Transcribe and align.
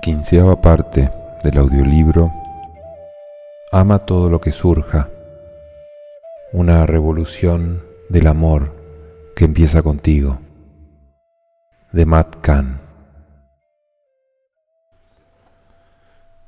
Quinceava 0.00 0.60
parte 0.60 1.10
del 1.42 1.58
audiolibro 1.58 2.32
Ama 3.70 3.98
todo 3.98 4.30
lo 4.30 4.40
que 4.40 4.50
surja. 4.50 5.10
Una 6.52 6.86
revolución 6.86 7.82
del 8.08 8.26
amor 8.26 8.74
que 9.36 9.44
empieza 9.44 9.82
contigo. 9.82 10.38
De 11.92 12.06
Matt 12.06 12.36
Kahn. 12.40 12.80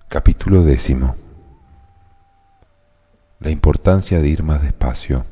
Capítulo 0.09 0.63
décimo. 0.63 1.15
La 3.39 3.51
importancia 3.51 4.21
de 4.21 4.29
ir 4.29 4.43
más 4.43 4.63
despacio. 4.63 5.25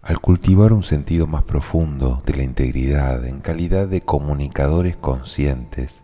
Al 0.00 0.20
cultivar 0.20 0.72
un 0.72 0.84
sentido 0.84 1.26
más 1.26 1.42
profundo 1.44 2.22
de 2.24 2.34
la 2.34 2.44
integridad 2.44 3.26
en 3.26 3.40
calidad 3.40 3.88
de 3.88 4.00
comunicadores 4.00 4.96
conscientes, 4.96 6.01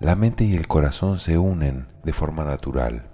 la 0.00 0.16
mente 0.16 0.44
y 0.44 0.56
el 0.56 0.66
corazón 0.66 1.18
se 1.18 1.36
unen 1.36 1.86
de 2.04 2.14
forma 2.14 2.42
natural. 2.42 3.10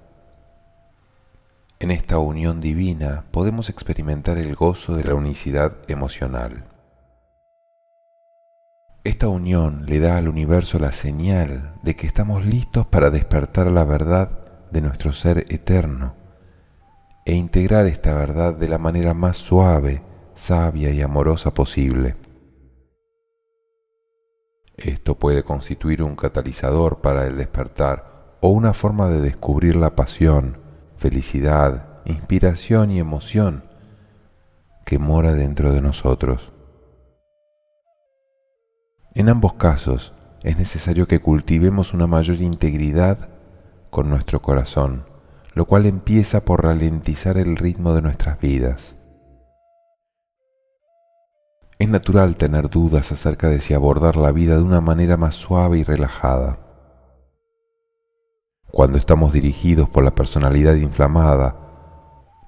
En 1.80 1.90
esta 1.90 2.18
unión 2.18 2.60
divina 2.60 3.24
podemos 3.32 3.68
experimentar 3.68 4.38
el 4.38 4.54
gozo 4.54 4.96
de 4.96 5.02
la 5.02 5.14
unicidad 5.14 5.78
emocional. 5.88 6.64
Esta 9.02 9.26
unión 9.26 9.84
le 9.86 9.98
da 9.98 10.16
al 10.16 10.28
universo 10.28 10.78
la 10.78 10.92
señal 10.92 11.74
de 11.82 11.96
que 11.96 12.06
estamos 12.06 12.46
listos 12.46 12.86
para 12.86 13.10
despertar 13.10 13.66
la 13.66 13.84
verdad 13.84 14.30
de 14.70 14.80
nuestro 14.80 15.12
ser 15.12 15.44
eterno 15.52 16.14
e 17.24 17.34
integrar 17.34 17.86
esta 17.86 18.14
verdad 18.14 18.54
de 18.54 18.68
la 18.68 18.78
manera 18.78 19.12
más 19.12 19.36
suave, 19.36 20.02
sabia 20.36 20.92
y 20.92 21.02
amorosa 21.02 21.52
posible. 21.52 22.14
Esto 24.76 25.14
puede 25.14 25.42
constituir 25.42 26.02
un 26.02 26.16
catalizador 26.16 27.00
para 27.00 27.26
el 27.26 27.38
despertar 27.38 28.36
o 28.40 28.48
una 28.48 28.74
forma 28.74 29.08
de 29.08 29.20
descubrir 29.20 29.76
la 29.76 29.96
pasión, 29.96 30.58
felicidad, 30.96 32.00
inspiración 32.04 32.90
y 32.90 32.98
emoción 32.98 33.64
que 34.84 34.98
mora 34.98 35.32
dentro 35.32 35.72
de 35.72 35.80
nosotros. 35.80 36.52
En 39.14 39.30
ambos 39.30 39.54
casos 39.54 40.12
es 40.42 40.58
necesario 40.58 41.08
que 41.08 41.20
cultivemos 41.20 41.94
una 41.94 42.06
mayor 42.06 42.36
integridad 42.36 43.30
con 43.90 44.10
nuestro 44.10 44.42
corazón, 44.42 45.06
lo 45.54 45.64
cual 45.64 45.86
empieza 45.86 46.44
por 46.44 46.64
ralentizar 46.64 47.38
el 47.38 47.56
ritmo 47.56 47.94
de 47.94 48.02
nuestras 48.02 48.38
vidas. 48.38 48.95
Es 51.78 51.90
natural 51.90 52.36
tener 52.36 52.70
dudas 52.70 53.12
acerca 53.12 53.50
de 53.50 53.58
si 53.58 53.74
abordar 53.74 54.16
la 54.16 54.32
vida 54.32 54.56
de 54.56 54.62
una 54.62 54.80
manera 54.80 55.18
más 55.18 55.34
suave 55.34 55.78
y 55.78 55.84
relajada. 55.84 56.58
Cuando 58.70 58.96
estamos 58.96 59.34
dirigidos 59.34 59.86
por 59.86 60.02
la 60.02 60.14
personalidad 60.14 60.74
inflamada, 60.76 61.54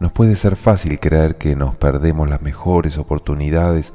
nos 0.00 0.12
puede 0.12 0.34
ser 0.34 0.56
fácil 0.56 0.98
creer 0.98 1.36
que 1.36 1.56
nos 1.56 1.76
perdemos 1.76 2.30
las 2.30 2.40
mejores 2.40 2.96
oportunidades 2.96 3.92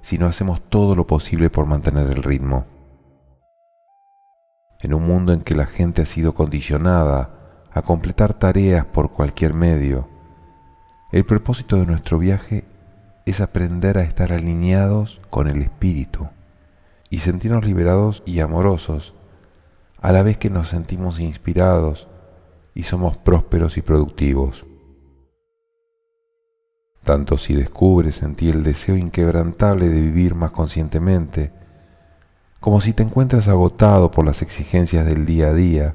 si 0.00 0.16
no 0.16 0.26
hacemos 0.26 0.60
todo 0.60 0.94
lo 0.94 1.08
posible 1.08 1.50
por 1.50 1.66
mantener 1.66 2.06
el 2.06 2.22
ritmo. 2.22 2.66
En 4.80 4.94
un 4.94 5.04
mundo 5.04 5.32
en 5.32 5.40
que 5.40 5.56
la 5.56 5.66
gente 5.66 6.02
ha 6.02 6.06
sido 6.06 6.34
condicionada 6.34 7.64
a 7.72 7.82
completar 7.82 8.32
tareas 8.34 8.86
por 8.86 9.10
cualquier 9.10 9.54
medio, 9.54 10.06
el 11.10 11.24
propósito 11.24 11.76
de 11.76 11.86
nuestro 11.86 12.20
viaje 12.20 12.64
es 13.28 13.42
aprender 13.42 13.98
a 13.98 14.02
estar 14.02 14.32
alineados 14.32 15.20
con 15.28 15.48
el 15.48 15.60
Espíritu 15.60 16.28
y 17.10 17.18
sentirnos 17.18 17.64
liberados 17.64 18.22
y 18.24 18.40
amorosos 18.40 19.14
a 20.00 20.12
la 20.12 20.22
vez 20.22 20.38
que 20.38 20.48
nos 20.48 20.68
sentimos 20.68 21.20
inspirados 21.20 22.08
y 22.74 22.84
somos 22.84 23.18
prósperos 23.18 23.76
y 23.76 23.82
productivos. 23.82 24.64
Tanto 27.04 27.36
si 27.36 27.54
descubres 27.54 28.22
en 28.22 28.34
ti 28.34 28.48
el 28.48 28.62
deseo 28.62 28.96
inquebrantable 28.96 29.88
de 29.88 30.00
vivir 30.00 30.34
más 30.34 30.52
conscientemente, 30.52 31.52
como 32.60 32.80
si 32.80 32.94
te 32.94 33.02
encuentras 33.02 33.48
agotado 33.48 34.10
por 34.10 34.24
las 34.24 34.40
exigencias 34.40 35.04
del 35.04 35.26
día 35.26 35.48
a 35.48 35.52
día, 35.52 35.94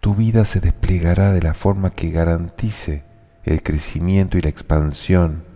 tu 0.00 0.14
vida 0.14 0.44
se 0.44 0.60
desplegará 0.60 1.32
de 1.32 1.42
la 1.42 1.54
forma 1.54 1.90
que 1.90 2.10
garantice 2.10 3.02
el 3.42 3.62
crecimiento 3.64 4.38
y 4.38 4.42
la 4.42 4.48
expansión 4.48 5.47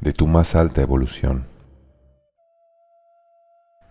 de 0.00 0.12
tu 0.12 0.26
más 0.26 0.54
alta 0.54 0.80
evolución. 0.80 1.46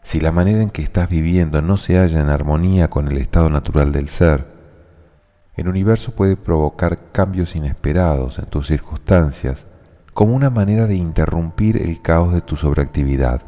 Si 0.02 0.20
la 0.20 0.32
manera 0.32 0.62
en 0.62 0.72
que 0.72 0.82
estás 0.82 1.08
viviendo 1.10 1.62
no 1.62 1.78
se 1.78 1.98
halla 1.98 2.20
en 2.20 2.30
armonía 2.30 2.90
con 2.90 3.08
el 3.08 3.18
estado 3.18 3.50
natural 3.50 3.92
del 3.92 4.10
ser, 4.10 4.48
el 5.56 5.68
universo 5.68 6.16
puede 6.16 6.36
provocar 6.36 7.12
cambios 7.12 7.56
inesperados 7.56 8.40
en 8.40 8.46
tus 8.46 8.68
circunstancias 8.68 9.68
como 10.14 10.34
una 10.34 10.50
manera 10.50 10.88
de 10.88 10.96
interrumpir 10.96 11.78
el 11.78 12.02
caos 12.02 12.34
de 12.34 12.42
tu 12.42 12.56
sobreactividad. 12.56 13.42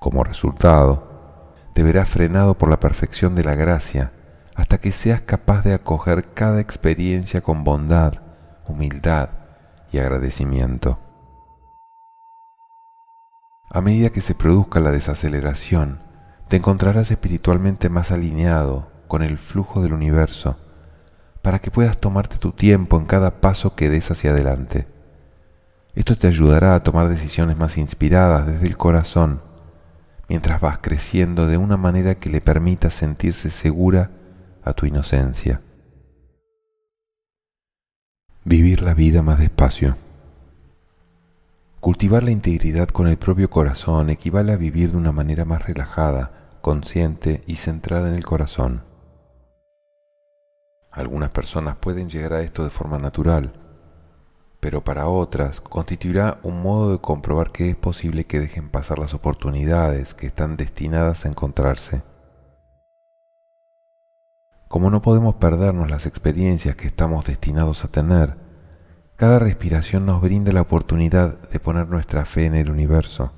Como 0.00 0.24
resultado, 0.24 1.52
te 1.74 1.82
verás 1.82 2.08
frenado 2.08 2.56
por 2.56 2.70
la 2.70 2.80
perfección 2.80 3.34
de 3.34 3.44
la 3.44 3.54
gracia 3.54 4.12
hasta 4.54 4.78
que 4.78 4.92
seas 4.92 5.20
capaz 5.20 5.62
de 5.62 5.74
acoger 5.74 6.32
cada 6.32 6.60
experiencia 6.60 7.40
con 7.40 7.64
bondad, 7.64 8.14
humildad 8.66 9.41
y 9.92 9.98
agradecimiento. 9.98 10.98
A 13.70 13.80
medida 13.80 14.10
que 14.10 14.20
se 14.20 14.34
produzca 14.34 14.80
la 14.80 14.90
desaceleración, 14.90 16.00
te 16.48 16.56
encontrarás 16.56 17.10
espiritualmente 17.10 17.88
más 17.88 18.10
alineado 18.10 18.90
con 19.06 19.22
el 19.22 19.38
flujo 19.38 19.82
del 19.82 19.92
universo 19.92 20.56
para 21.42 21.58
que 21.58 21.70
puedas 21.70 21.98
tomarte 21.98 22.38
tu 22.38 22.52
tiempo 22.52 22.98
en 22.98 23.06
cada 23.06 23.40
paso 23.40 23.74
que 23.74 23.90
des 23.90 24.10
hacia 24.10 24.30
adelante. 24.30 24.86
Esto 25.94 26.16
te 26.16 26.26
ayudará 26.26 26.74
a 26.74 26.82
tomar 26.82 27.08
decisiones 27.08 27.56
más 27.56 27.76
inspiradas 27.78 28.46
desde 28.46 28.66
el 28.66 28.76
corazón 28.76 29.42
mientras 30.28 30.60
vas 30.60 30.78
creciendo 30.78 31.46
de 31.46 31.58
una 31.58 31.76
manera 31.76 32.14
que 32.14 32.30
le 32.30 32.40
permita 32.40 32.88
sentirse 32.90 33.50
segura 33.50 34.10
a 34.64 34.72
tu 34.72 34.86
inocencia. 34.86 35.60
Vivir 38.44 38.82
la 38.82 38.92
vida 38.92 39.22
más 39.22 39.38
despacio. 39.38 39.94
Cultivar 41.78 42.24
la 42.24 42.32
integridad 42.32 42.88
con 42.88 43.06
el 43.06 43.16
propio 43.16 43.48
corazón 43.48 44.10
equivale 44.10 44.52
a 44.52 44.56
vivir 44.56 44.90
de 44.90 44.96
una 44.96 45.12
manera 45.12 45.44
más 45.44 45.64
relajada, 45.64 46.58
consciente 46.60 47.44
y 47.46 47.54
centrada 47.54 48.08
en 48.08 48.16
el 48.16 48.24
corazón. 48.24 48.82
Algunas 50.90 51.30
personas 51.30 51.76
pueden 51.76 52.08
llegar 52.08 52.32
a 52.32 52.42
esto 52.42 52.64
de 52.64 52.70
forma 52.70 52.98
natural, 52.98 53.52
pero 54.58 54.82
para 54.82 55.06
otras 55.06 55.60
constituirá 55.60 56.38
un 56.42 56.62
modo 56.62 56.90
de 56.90 56.98
comprobar 56.98 57.52
que 57.52 57.70
es 57.70 57.76
posible 57.76 58.24
que 58.24 58.40
dejen 58.40 58.70
pasar 58.70 58.98
las 58.98 59.14
oportunidades 59.14 60.14
que 60.14 60.26
están 60.26 60.56
destinadas 60.56 61.26
a 61.26 61.28
encontrarse. 61.28 62.02
Como 64.72 64.88
no 64.88 65.02
podemos 65.02 65.34
perdernos 65.34 65.90
las 65.90 66.06
experiencias 66.06 66.76
que 66.76 66.86
estamos 66.86 67.26
destinados 67.26 67.84
a 67.84 67.88
tener, 67.88 68.38
cada 69.16 69.38
respiración 69.38 70.06
nos 70.06 70.22
brinda 70.22 70.50
la 70.50 70.62
oportunidad 70.62 71.38
de 71.50 71.60
poner 71.60 71.88
nuestra 71.88 72.24
fe 72.24 72.46
en 72.46 72.54
el 72.54 72.70
universo 72.70 73.32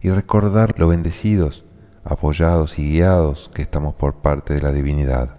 y 0.00 0.08
recordar 0.08 0.78
lo 0.78 0.88
bendecidos, 0.88 1.66
apoyados 2.04 2.78
y 2.78 2.88
guiados 2.90 3.50
que 3.52 3.60
estamos 3.60 3.96
por 3.96 4.22
parte 4.22 4.54
de 4.54 4.62
la 4.62 4.72
divinidad. 4.72 5.36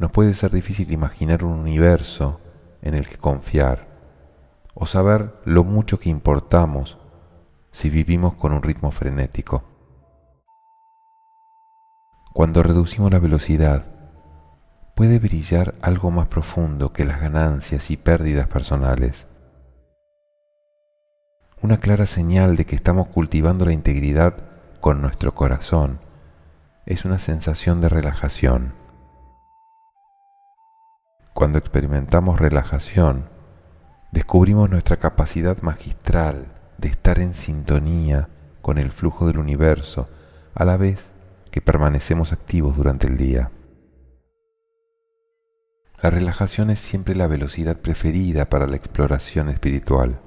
Nos 0.00 0.10
puede 0.10 0.34
ser 0.34 0.50
difícil 0.50 0.90
imaginar 0.90 1.44
un 1.44 1.52
universo 1.52 2.40
en 2.80 2.94
el 2.94 3.08
que 3.08 3.16
confiar 3.16 3.86
o 4.74 4.86
saber 4.86 5.36
lo 5.44 5.62
mucho 5.62 6.00
que 6.00 6.10
importamos 6.10 6.98
si 7.70 7.90
vivimos 7.90 8.34
con 8.34 8.52
un 8.52 8.60
ritmo 8.60 8.90
frenético. 8.90 9.71
Cuando 12.32 12.62
reducimos 12.62 13.12
la 13.12 13.18
velocidad, 13.18 13.84
puede 14.94 15.18
brillar 15.18 15.74
algo 15.82 16.10
más 16.10 16.28
profundo 16.28 16.90
que 16.90 17.04
las 17.04 17.20
ganancias 17.20 17.90
y 17.90 17.98
pérdidas 17.98 18.48
personales. 18.48 19.26
Una 21.60 21.76
clara 21.76 22.06
señal 22.06 22.56
de 22.56 22.64
que 22.64 22.74
estamos 22.74 23.08
cultivando 23.08 23.66
la 23.66 23.74
integridad 23.74 24.34
con 24.80 25.02
nuestro 25.02 25.34
corazón 25.34 26.00
es 26.86 27.04
una 27.04 27.18
sensación 27.18 27.82
de 27.82 27.90
relajación. 27.90 28.72
Cuando 31.34 31.58
experimentamos 31.58 32.40
relajación, 32.40 33.28
descubrimos 34.10 34.70
nuestra 34.70 34.96
capacidad 34.96 35.60
magistral 35.60 36.46
de 36.78 36.88
estar 36.88 37.18
en 37.18 37.34
sintonía 37.34 38.30
con 38.62 38.78
el 38.78 38.90
flujo 38.90 39.26
del 39.26 39.38
universo 39.38 40.08
a 40.54 40.64
la 40.64 40.78
vez 40.78 41.11
que 41.52 41.60
permanecemos 41.60 42.32
activos 42.32 42.76
durante 42.76 43.06
el 43.06 43.16
día. 43.16 43.52
La 46.02 46.10
relajación 46.10 46.70
es 46.70 46.80
siempre 46.80 47.14
la 47.14 47.28
velocidad 47.28 47.76
preferida 47.76 48.48
para 48.48 48.66
la 48.66 48.74
exploración 48.74 49.50
espiritual. 49.50 50.18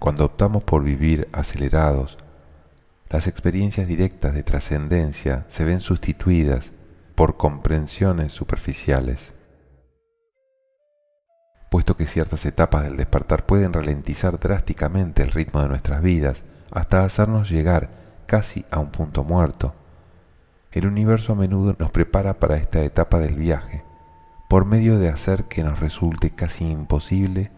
Cuando 0.00 0.24
optamos 0.24 0.64
por 0.64 0.82
vivir 0.82 1.28
acelerados, 1.32 2.18
las 3.10 3.28
experiencias 3.28 3.86
directas 3.86 4.34
de 4.34 4.42
trascendencia 4.42 5.44
se 5.48 5.64
ven 5.64 5.80
sustituidas 5.80 6.72
por 7.14 7.36
comprensiones 7.36 8.32
superficiales. 8.32 9.34
Puesto 11.70 11.96
que 11.96 12.06
ciertas 12.06 12.46
etapas 12.46 12.84
del 12.84 12.96
despertar 12.96 13.44
pueden 13.44 13.74
ralentizar 13.74 14.40
drásticamente 14.40 15.22
el 15.22 15.30
ritmo 15.30 15.60
de 15.62 15.68
nuestras 15.68 16.00
vidas 16.00 16.44
hasta 16.70 17.04
hacernos 17.04 17.50
llegar 17.50 18.05
casi 18.26 18.64
a 18.70 18.78
un 18.78 18.90
punto 18.90 19.24
muerto, 19.24 19.74
el 20.72 20.86
universo 20.86 21.32
a 21.32 21.36
menudo 21.36 21.74
nos 21.78 21.90
prepara 21.90 22.38
para 22.38 22.56
esta 22.56 22.82
etapa 22.82 23.18
del 23.18 23.34
viaje 23.34 23.84
por 24.48 24.64
medio 24.64 24.98
de 24.98 25.08
hacer 25.08 25.44
que 25.44 25.64
nos 25.64 25.80
resulte 25.80 26.30
casi 26.30 26.70
imposible 26.70 27.50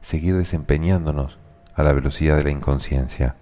seguir 0.00 0.36
desempeñándonos 0.36 1.38
a 1.74 1.82
la 1.82 1.92
velocidad 1.92 2.36
de 2.36 2.44
la 2.44 2.50
inconsciencia. 2.50 3.36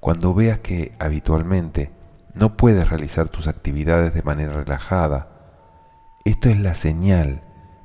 Cuando 0.00 0.34
veas 0.34 0.60
que 0.60 0.96
habitualmente 0.98 1.92
no 2.34 2.56
puedes 2.56 2.88
realizar 2.88 3.28
tus 3.28 3.46
actividades 3.46 4.14
de 4.14 4.22
manera 4.22 4.52
relajada, 4.52 5.28
esto 6.24 6.48
es 6.48 6.58
la 6.58 6.74
señal 6.74 7.42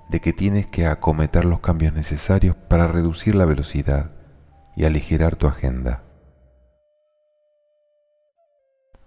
de 0.10 0.22
que 0.22 0.34
tienes 0.34 0.66
que 0.66 0.88
acometer 0.88 1.46
los 1.46 1.60
cambios 1.60 1.94
necesarios 1.94 2.56
para 2.56 2.88
reducir 2.88 3.36
la 3.36 3.46
velocidad 3.46 4.12
y 4.76 4.86
aligerar 4.86 5.36
tu 5.36 5.48
agenda. 5.48 6.05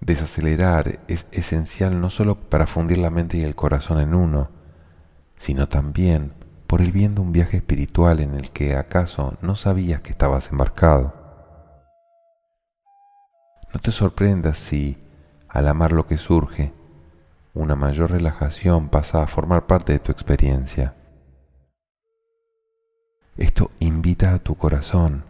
Desacelerar 0.01 1.01
es 1.09 1.27
esencial 1.33 2.01
no 2.01 2.11
solo 2.11 2.37
para 2.37 2.67
fundir 2.67 2.99
la 2.99 3.11
mente 3.11 3.39
y 3.39 3.43
el 3.43 3.55
corazón 3.55 4.01
en 4.01 4.15
uno, 4.15 4.49
sino 5.37 5.69
también 5.69 6.33
por 6.67 6.81
el 6.83 6.93
bien 6.93 7.15
de 7.15 7.21
un 7.23 7.33
viaje 7.33 7.57
espiritual 7.57 8.21
en 8.21 8.35
el 8.35 8.51
que 8.51 8.77
acaso 8.77 9.37
no 9.41 9.57
sabías 9.57 10.03
que 10.03 10.11
estabas 10.11 10.51
embarcado. 10.51 11.15
No 13.73 13.81
te 13.81 13.91
sorprendas 13.91 14.59
si, 14.59 14.99
al 15.49 15.67
amar 15.69 15.93
lo 15.93 16.07
que 16.07 16.17
surge, 16.17 16.73
una 17.55 17.75
mayor 17.75 18.13
relajación 18.13 18.89
pasa 18.89 19.23
a 19.23 19.27
formar 19.27 19.67
parte 19.67 19.93
de 19.93 19.99
tu 19.99 20.13
experiencia. 20.13 20.95
Esto 23.37 23.71
invita 23.79 24.35
a 24.35 24.39
tu 24.39 24.55
corazón 24.57 25.25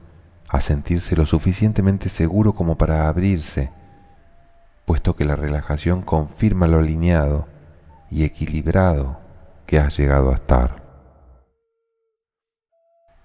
a 0.48 0.60
sentirse 0.60 1.16
lo 1.16 1.26
suficientemente 1.26 2.08
seguro 2.08 2.54
como 2.54 2.76
para 2.76 3.08
abrirse, 3.08 3.70
puesto 4.88 5.14
que 5.14 5.24
la 5.24 5.36
relajación 5.36 6.02
confirma 6.02 6.66
lo 6.66 6.78
alineado 6.78 7.46
y 8.10 8.24
equilibrado 8.24 9.20
que 9.66 9.78
has 9.78 9.96
llegado 9.96 10.32
a 10.32 10.34
estar 10.34 10.88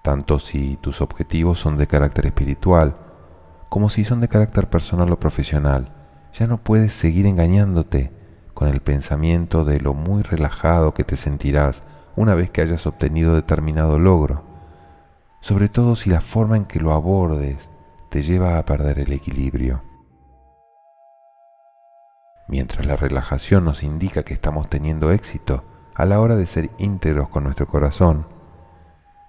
tanto 0.03 0.37
si 0.39 0.77
tus 0.81 1.01
objetivos 1.01 1.59
son 1.59 1.77
de 1.77 1.87
carácter 1.87 2.27
espiritual 2.27 2.97
como 3.69 3.89
si 3.89 4.03
son 4.03 4.19
de 4.19 4.27
carácter 4.27 4.69
personal 4.69 5.09
o 5.11 5.19
profesional. 5.19 5.93
Ya 6.33 6.45
no 6.45 6.57
puedes 6.57 6.93
seguir 6.93 7.25
engañándote 7.25 8.11
con 8.53 8.67
el 8.67 8.81
pensamiento 8.81 9.65
de 9.65 9.79
lo 9.79 9.93
muy 9.93 10.21
relajado 10.21 10.93
que 10.93 11.03
te 11.03 11.15
sentirás 11.15 11.83
una 12.15 12.35
vez 12.35 12.51
que 12.51 12.61
hayas 12.61 12.85
obtenido 12.85 13.33
determinado 13.33 13.97
logro, 13.97 14.43
sobre 15.39 15.69
todo 15.69 15.95
si 15.95 16.09
la 16.09 16.21
forma 16.21 16.57
en 16.57 16.65
que 16.65 16.79
lo 16.79 16.93
abordes 16.93 17.69
te 18.09 18.21
lleva 18.21 18.59
a 18.59 18.65
perder 18.65 18.99
el 18.99 19.13
equilibrio. 19.13 19.92
Mientras 22.47 22.85
la 22.85 22.95
relajación 22.95 23.65
nos 23.65 23.83
indica 23.83 24.23
que 24.23 24.33
estamos 24.33 24.69
teniendo 24.69 25.11
éxito 25.11 25.63
a 25.95 26.05
la 26.05 26.19
hora 26.19 26.35
de 26.35 26.45
ser 26.45 26.69
íntegros 26.77 27.29
con 27.29 27.43
nuestro 27.43 27.67
corazón, 27.67 28.27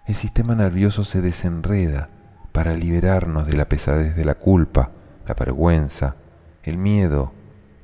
el 0.06 0.14
sistema 0.14 0.55
nervioso 0.55 1.05
se 1.05 1.20
desenreda 1.20 2.11
para 2.52 2.75
liberarnos 2.75 3.46
de 3.46 3.56
la 3.56 3.69
pesadez 3.69 4.16
de 4.16 4.25
la 4.25 4.34
culpa, 4.34 4.90
la 5.26 5.34
vergüenza, 5.34 6.16
el 6.62 6.76
miedo, 6.76 7.32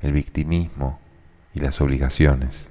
el 0.01 0.13
victimismo 0.13 0.99
y 1.53 1.59
las 1.59 1.81
obligaciones. 1.81 2.69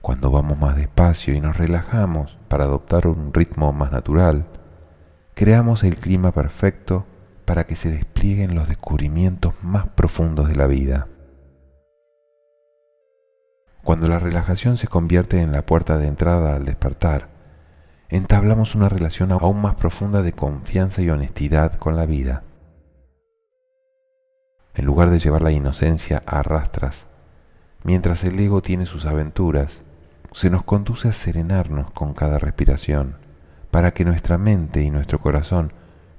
Cuando 0.00 0.30
vamos 0.30 0.58
más 0.58 0.76
despacio 0.76 1.34
y 1.34 1.40
nos 1.40 1.56
relajamos 1.56 2.38
para 2.48 2.64
adoptar 2.64 3.06
un 3.06 3.32
ritmo 3.34 3.72
más 3.72 3.90
natural, 3.90 4.46
creamos 5.34 5.84
el 5.84 5.96
clima 5.96 6.32
perfecto 6.32 7.06
para 7.46 7.64
que 7.64 7.76
se 7.76 7.90
desplieguen 7.90 8.54
los 8.54 8.68
descubrimientos 8.68 9.64
más 9.64 9.88
profundos 9.88 10.48
de 10.48 10.56
la 10.56 10.66
vida. 10.66 11.06
Cuando 13.82 14.08
la 14.08 14.18
relajación 14.18 14.76
se 14.76 14.88
convierte 14.88 15.40
en 15.40 15.52
la 15.52 15.64
puerta 15.64 15.96
de 15.96 16.08
entrada 16.08 16.56
al 16.56 16.64
despertar, 16.64 17.28
entablamos 18.08 18.74
una 18.74 18.88
relación 18.88 19.30
aún 19.30 19.62
más 19.62 19.76
profunda 19.76 20.22
de 20.22 20.32
confianza 20.32 21.02
y 21.02 21.10
honestidad 21.10 21.76
con 21.78 21.94
la 21.94 22.04
vida. 22.04 22.42
En 24.74 24.84
lugar 24.84 25.10
de 25.10 25.20
llevar 25.20 25.42
la 25.42 25.52
inocencia 25.52 26.22
a 26.26 26.42
rastras, 26.42 27.06
mientras 27.84 28.24
el 28.24 28.38
ego 28.40 28.60
tiene 28.60 28.86
sus 28.86 29.06
aventuras, 29.06 29.82
se 30.32 30.50
nos 30.50 30.64
conduce 30.64 31.08
a 31.08 31.12
serenarnos 31.12 31.92
con 31.92 32.12
cada 32.12 32.40
respiración, 32.40 33.16
para 33.70 33.92
que 33.94 34.04
nuestra 34.04 34.36
mente 34.36 34.82
y 34.82 34.90
nuestro 34.90 35.20
corazón 35.20 35.72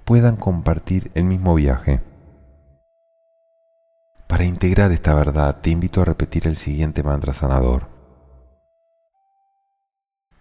puedan 0.08 0.38
compartir 0.38 1.12
el 1.16 1.26
mismo 1.26 1.54
viaje. 1.54 2.00
Para 4.26 4.46
integrar 4.46 4.94
esta 4.94 5.14
verdad, 5.14 5.58
te 5.60 5.70
invito 5.70 6.02
a 6.02 6.06
repetir 6.06 6.48
el 6.48 6.56
siguiente 6.56 7.04
mantra 7.04 7.34
sanador. 7.34 7.90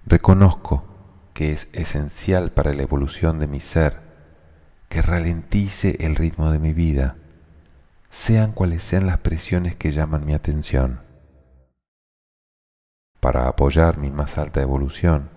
Reconozco 0.07 0.85
que 1.35 1.51
es 1.51 1.69
esencial 1.73 2.53
para 2.53 2.73
la 2.75 2.85
evolución 2.85 3.41
de 3.41 3.49
mi 3.49 3.59
ser 3.59 3.99
que 4.89 5.03
ralentice 5.03 5.97
el 5.99 6.15
ritmo 6.15 6.53
de 6.53 6.61
mi 6.61 6.73
vida, 6.73 7.17
sean 8.09 8.53
cuales 8.53 8.85
sean 8.85 9.09
las 9.09 9.19
presiones 9.19 9.75
que 9.75 9.91
llaman 9.91 10.25
mi 10.25 10.35
atención. 10.35 11.01
Para 13.19 13.49
apoyar 13.49 13.99
mi 13.99 14.13
más 14.13 14.39
alta 14.39 14.63
evolución, 14.63 15.29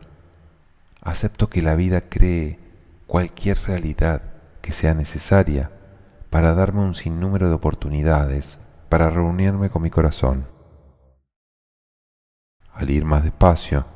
acepto 1.02 1.50
que 1.50 1.64
la 1.64 1.74
vida 1.74 2.02
cree 2.02 2.69
cualquier 3.10 3.58
realidad 3.66 4.22
que 4.62 4.72
sea 4.72 4.94
necesaria 4.94 5.72
para 6.30 6.54
darme 6.54 6.82
un 6.82 6.94
sinnúmero 6.94 7.50
de 7.50 7.56
oportunidades 7.56 8.60
para 8.88 9.10
reunirme 9.10 9.72
con 9.72 9.82
mi 9.82 9.90
corazón. 9.90 10.46
Al 12.72 12.92
ir 12.92 13.06
más 13.06 13.24
despacio, 13.24 13.88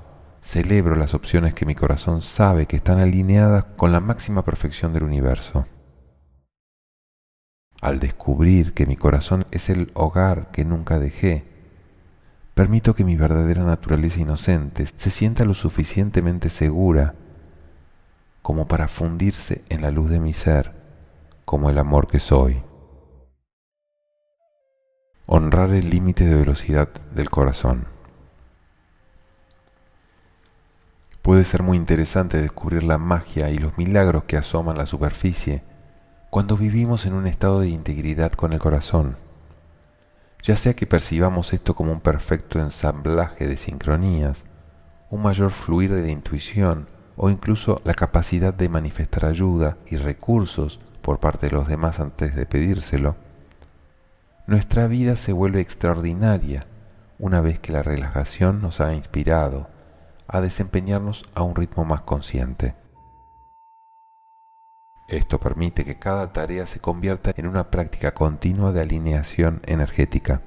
celebro 0.42 0.96
las 0.96 1.14
opciones 1.14 1.54
que 1.54 1.68
mi 1.68 1.76
corazón 1.76 2.24
sabe 2.24 2.66
que 2.66 2.76
están 2.76 3.00
alineadas 3.00 3.66
con 3.78 3.92
la 3.92 4.00
máxima 4.00 4.44
perfección 4.44 4.94
del 4.94 5.04
universo. 5.04 5.66
Al 7.82 8.00
descubrir 8.00 8.74
que 8.74 8.88
mi 8.88 8.96
corazón 8.96 9.46
es 9.52 9.70
el 9.70 9.92
hogar 9.94 10.50
que 10.50 10.66
nunca 10.66 10.98
dejé, 10.98 11.46
permito 12.56 12.96
que 12.96 13.04
mi 13.04 13.16
verdadera 13.16 13.64
naturaleza 13.64 14.20
inocente 14.20 14.88
se 14.88 15.12
sienta 15.12 15.46
lo 15.46 15.54
suficientemente 15.54 16.50
segura 16.50 17.14
como 18.44 18.68
para 18.68 18.90
fundirse 18.90 19.64
en 19.70 19.82
la 19.82 19.90
luz 19.90 20.12
de 20.12 20.20
mi 20.20 20.34
ser 20.34 20.74
como 21.46 21.70
el 21.70 21.78
amor 21.78 22.08
que 22.08 22.20
soy. 22.20 22.62
Honrar 25.26 25.72
el 25.72 25.90
límite 25.90 26.26
de 26.26 26.36
velocidad 26.36 26.90
del 27.16 27.30
corazón. 27.30 27.88
Puede 31.22 31.46
ser 31.46 31.64
muy 31.64 31.78
interesante 31.78 32.42
descubrir 32.42 32.84
la 32.84 32.98
magia 32.98 33.50
y 33.50 33.58
los 33.58 33.78
milagros 33.78 34.26
que 34.26 34.36
asoman 34.36 34.78
la 34.78 34.86
superficie 34.86 35.64
cuando 36.30 36.58
vivimos 36.58 37.06
en 37.06 37.14
un 37.14 37.28
estado 37.28 37.62
de 37.62 37.70
integridad 37.70 38.34
con 38.34 38.52
el 38.52 38.60
corazón. 38.60 39.16
Ya 40.42 40.58
sea 40.58 40.74
que 40.74 40.86
percibamos 40.86 41.54
esto 41.54 41.76
como 41.76 41.94
un 41.94 42.02
perfecto 42.02 42.60
ensamblaje 42.60 43.48
de 43.48 43.56
sincronías, 43.56 44.44
un 45.10 45.22
mayor 45.22 45.52
fluir 45.52 45.94
de 45.94 46.02
la 46.02 46.12
intuición 46.12 46.93
o 47.16 47.30
incluso 47.30 47.82
la 47.84 47.94
capacidad 47.94 48.54
de 48.54 48.70
manifestar 48.70 49.26
ayuda 49.26 49.78
y 49.88 49.98
recursos 49.98 50.80
por 51.02 51.20
parte 51.20 51.48
de 51.48 51.54
los 51.54 51.68
demás 51.68 52.00
antes 52.00 52.36
de 52.36 52.46
pedírselo, 52.46 53.16
nuestra 54.48 54.88
vida 54.88 55.16
se 55.16 55.32
vuelve 55.32 55.62
extraordinaria 55.62 56.66
una 57.18 57.42
vez 57.42 57.60
que 57.60 57.72
la 57.72 57.84
relajación 57.84 58.62
nos 58.62 58.82
ha 58.82 58.94
inspirado 58.94 59.68
a 60.28 60.42
desempeñarnos 60.42 61.24
a 61.36 61.44
un 61.44 61.56
ritmo 61.56 61.86
más 61.86 62.02
consciente. 62.02 62.76
Esto 65.08 65.40
permite 65.40 65.86
que 65.86 66.00
cada 66.00 66.34
tarea 66.34 66.66
se 66.66 66.80
convierta 66.80 67.32
en 67.36 67.48
una 67.48 67.70
práctica 67.70 68.14
continua 68.14 68.72
de 68.72 68.82
alineación 68.82 69.62
energética. 69.66 70.42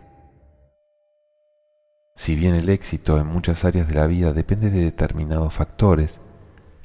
Si 2.16 2.34
bien 2.34 2.54
el 2.54 2.68
éxito 2.70 3.18
en 3.18 3.26
muchas 3.26 3.64
áreas 3.64 3.86
de 3.88 3.94
la 3.94 4.06
vida 4.06 4.32
depende 4.32 4.70
de 4.70 4.82
determinados 4.82 5.54
factores, 5.54 6.20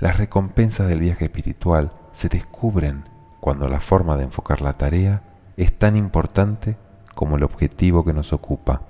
las 0.01 0.17
recompensas 0.17 0.89
del 0.89 0.99
viaje 0.99 1.25
espiritual 1.25 1.91
se 2.11 2.27
descubren 2.27 3.05
cuando 3.39 3.67
la 3.67 3.79
forma 3.79 4.17
de 4.17 4.23
enfocar 4.23 4.59
la 4.61 4.73
tarea 4.73 5.21
es 5.57 5.77
tan 5.77 5.95
importante 5.95 6.75
como 7.13 7.37
el 7.37 7.43
objetivo 7.43 8.03
que 8.03 8.11
nos 8.11 8.33
ocupa. 8.33 8.81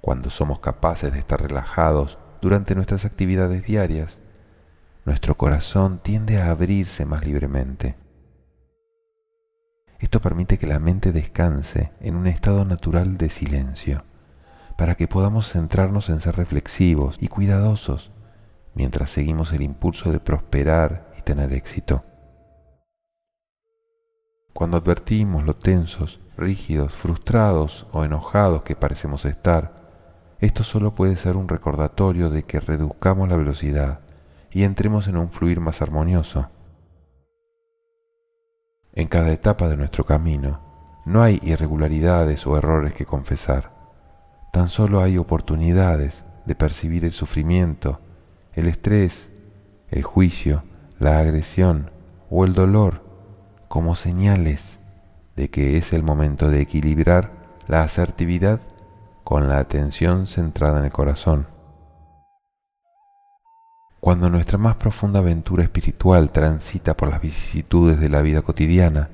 Cuando 0.00 0.30
somos 0.30 0.58
capaces 0.58 1.12
de 1.12 1.20
estar 1.20 1.40
relajados 1.40 2.18
durante 2.42 2.74
nuestras 2.74 3.04
actividades 3.04 3.64
diarias, 3.64 4.18
nuestro 5.04 5.36
corazón 5.36 6.00
tiende 6.02 6.42
a 6.42 6.50
abrirse 6.50 7.06
más 7.06 7.24
libremente. 7.24 7.94
Esto 10.00 10.20
permite 10.20 10.58
que 10.58 10.66
la 10.66 10.80
mente 10.80 11.12
descanse 11.12 11.92
en 12.00 12.16
un 12.16 12.26
estado 12.26 12.64
natural 12.64 13.16
de 13.16 13.30
silencio, 13.30 14.02
para 14.76 14.96
que 14.96 15.06
podamos 15.06 15.52
centrarnos 15.52 16.08
en 16.08 16.20
ser 16.20 16.34
reflexivos 16.34 17.16
y 17.20 17.28
cuidadosos 17.28 18.10
mientras 18.76 19.10
seguimos 19.10 19.52
el 19.54 19.62
impulso 19.62 20.12
de 20.12 20.20
prosperar 20.20 21.10
y 21.18 21.22
tener 21.22 21.52
éxito. 21.54 22.04
Cuando 24.52 24.76
advertimos 24.76 25.44
lo 25.44 25.56
tensos, 25.56 26.20
rígidos, 26.36 26.92
frustrados 26.92 27.86
o 27.90 28.04
enojados 28.04 28.62
que 28.62 28.76
parecemos 28.76 29.24
estar, 29.24 29.74
esto 30.40 30.62
solo 30.62 30.94
puede 30.94 31.16
ser 31.16 31.36
un 31.36 31.48
recordatorio 31.48 32.28
de 32.28 32.42
que 32.44 32.60
reduzcamos 32.60 33.28
la 33.30 33.36
velocidad 33.36 34.00
y 34.50 34.64
entremos 34.64 35.08
en 35.08 35.16
un 35.16 35.30
fluir 35.30 35.58
más 35.60 35.80
armonioso. 35.80 36.50
En 38.92 39.08
cada 39.08 39.32
etapa 39.32 39.68
de 39.68 39.78
nuestro 39.78 40.04
camino 40.04 40.60
no 41.06 41.22
hay 41.22 41.40
irregularidades 41.42 42.46
o 42.46 42.58
errores 42.58 42.92
que 42.92 43.06
confesar, 43.06 43.72
tan 44.52 44.68
solo 44.68 45.00
hay 45.00 45.16
oportunidades 45.16 46.24
de 46.44 46.54
percibir 46.54 47.04
el 47.04 47.12
sufrimiento, 47.12 48.00
el 48.56 48.66
estrés, 48.66 49.28
el 49.90 50.02
juicio, 50.02 50.64
la 50.98 51.20
agresión 51.20 51.90
o 52.30 52.44
el 52.44 52.54
dolor 52.54 53.04
como 53.68 53.94
señales 53.94 54.80
de 55.36 55.50
que 55.50 55.76
es 55.76 55.92
el 55.92 56.02
momento 56.02 56.48
de 56.48 56.62
equilibrar 56.62 57.30
la 57.68 57.82
asertividad 57.82 58.60
con 59.22 59.48
la 59.48 59.58
atención 59.58 60.26
centrada 60.26 60.78
en 60.78 60.86
el 60.86 60.92
corazón. 60.92 61.46
Cuando 64.00 64.30
nuestra 64.30 64.56
más 64.56 64.76
profunda 64.76 65.18
aventura 65.18 65.62
espiritual 65.62 66.30
transita 66.30 66.96
por 66.96 67.10
las 67.10 67.20
vicisitudes 67.20 68.00
de 68.00 68.08
la 68.08 68.22
vida 68.22 68.42
cotidiana, 68.42 69.10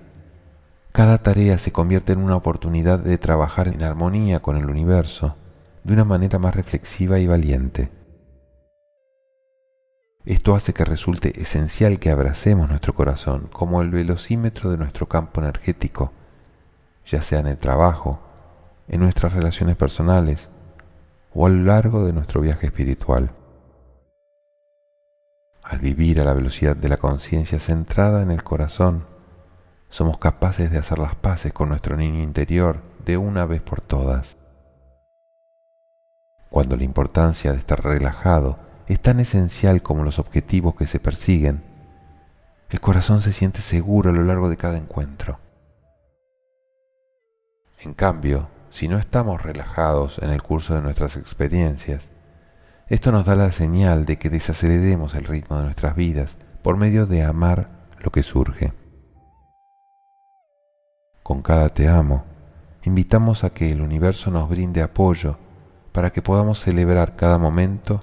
cada 0.93 1.19
tarea 1.19 1.59
se 1.59 1.73
convierte 1.73 2.13
en 2.13 2.19
una 2.19 2.37
oportunidad 2.37 2.99
de 2.99 3.19
trabajar 3.19 3.69
en 3.69 3.83
armonía 3.83 4.41
con 4.41 4.57
el 4.57 4.69
universo 4.69 5.37
de 5.83 5.95
una 5.95 6.05
manera 6.05 6.39
más 6.39 6.55
reflexiva 6.55 7.19
y 7.19 7.27
valiente. 7.27 8.02
Esto 10.25 10.55
hace 10.55 10.73
que 10.73 10.85
resulte 10.85 11.41
esencial 11.41 11.99
que 11.99 12.11
abracemos 12.11 12.71
nuestro 12.71 12.95
corazón 12.95 13.49
como 13.53 13.83
el 13.83 13.91
velocímetro 13.91 14.71
de 14.71 14.77
nuestro 14.77 15.09
campo 15.09 15.41
energético, 15.41 16.13
ya 17.05 17.23
sea 17.23 17.41
en 17.41 17.49
el 17.49 17.59
trabajo, 17.59 18.21
en 18.87 19.01
nuestras 19.01 19.33
relaciones 19.33 19.77
personales 19.77 20.49
o 21.35 21.47
a 21.47 21.51
lo 21.51 21.65
largo 21.65 22.07
de 22.07 22.13
nuestro 22.13 22.41
viaje 22.41 22.67
espiritual. 22.67 23.33
Al 25.65 25.81
vivir 25.81 26.21
a 26.21 26.25
la 26.25 26.35
velocidad 26.35 26.77
de 26.77 26.89
la 26.89 26.99
conciencia 26.99 27.59
centrada 27.59 28.23
en 28.23 28.31
el 28.31 28.45
corazón, 28.45 29.07
somos 29.89 30.19
capaces 30.19 30.71
de 30.71 30.79
hacer 30.79 31.01
las 31.01 31.17
paces 31.17 31.53
con 31.53 31.69
nuestro 31.69 31.97
niño 31.97 32.23
interior 32.23 32.81
de 33.05 33.17
una 33.17 33.45
vez 33.45 33.61
por 33.61 33.81
todas. 33.81 34.37
Cuando 36.49 36.77
la 36.77 36.85
importancia 36.85 37.53
de 37.53 37.59
estar 37.59 37.83
relajado 37.83 38.72
es 38.87 39.01
tan 39.01 39.21
esencial 39.21 39.83
como 39.83 40.05
los 40.05 40.19
objetivos 40.19 40.75
que 40.75 40.87
se 40.87 41.01
persiguen, 41.01 41.63
el 42.71 42.81
corazón 42.81 43.21
se 43.21 43.33
siente 43.33 43.61
seguro 43.61 44.11
a 44.11 44.13
lo 44.15 44.23
largo 44.23 44.49
de 44.49 44.57
cada 44.57 44.79
encuentro. 44.79 45.39
En 47.81 47.95
cambio, 47.95 48.49
si 48.71 48.89
no 48.89 48.99
estamos 48.99 49.43
relajados 49.43 50.19
en 50.23 50.31
el 50.31 50.43
curso 50.43 50.75
de 50.75 50.81
nuestras 50.81 51.17
experiencias, 51.17 52.09
esto 52.89 53.13
nos 53.13 53.27
da 53.27 53.35
la 53.35 53.53
señal 53.53 54.07
de 54.07 54.19
que 54.19 54.31
desaceleremos 54.31 55.15
el 55.15 55.25
ritmo 55.25 55.59
de 55.59 55.65
nuestras 55.65 55.95
vidas 55.97 56.37
por 56.63 56.77
medio 56.77 57.07
de 57.07 57.23
amar 57.23 57.69
lo 57.99 58.11
que 58.11 58.23
surge. 58.23 58.73
Con 61.23 61.43
cada 61.43 61.69
te 61.69 61.89
amo, 61.89 62.25
invitamos 62.85 63.45
a 63.45 63.51
que 63.51 63.71
el 63.71 63.83
universo 63.83 64.31
nos 64.31 64.49
brinde 64.49 64.83
apoyo 64.83 65.37
para 65.93 66.11
que 66.11 66.23
podamos 66.23 66.61
celebrar 66.61 67.17
cada 67.17 67.39
momento 67.39 68.03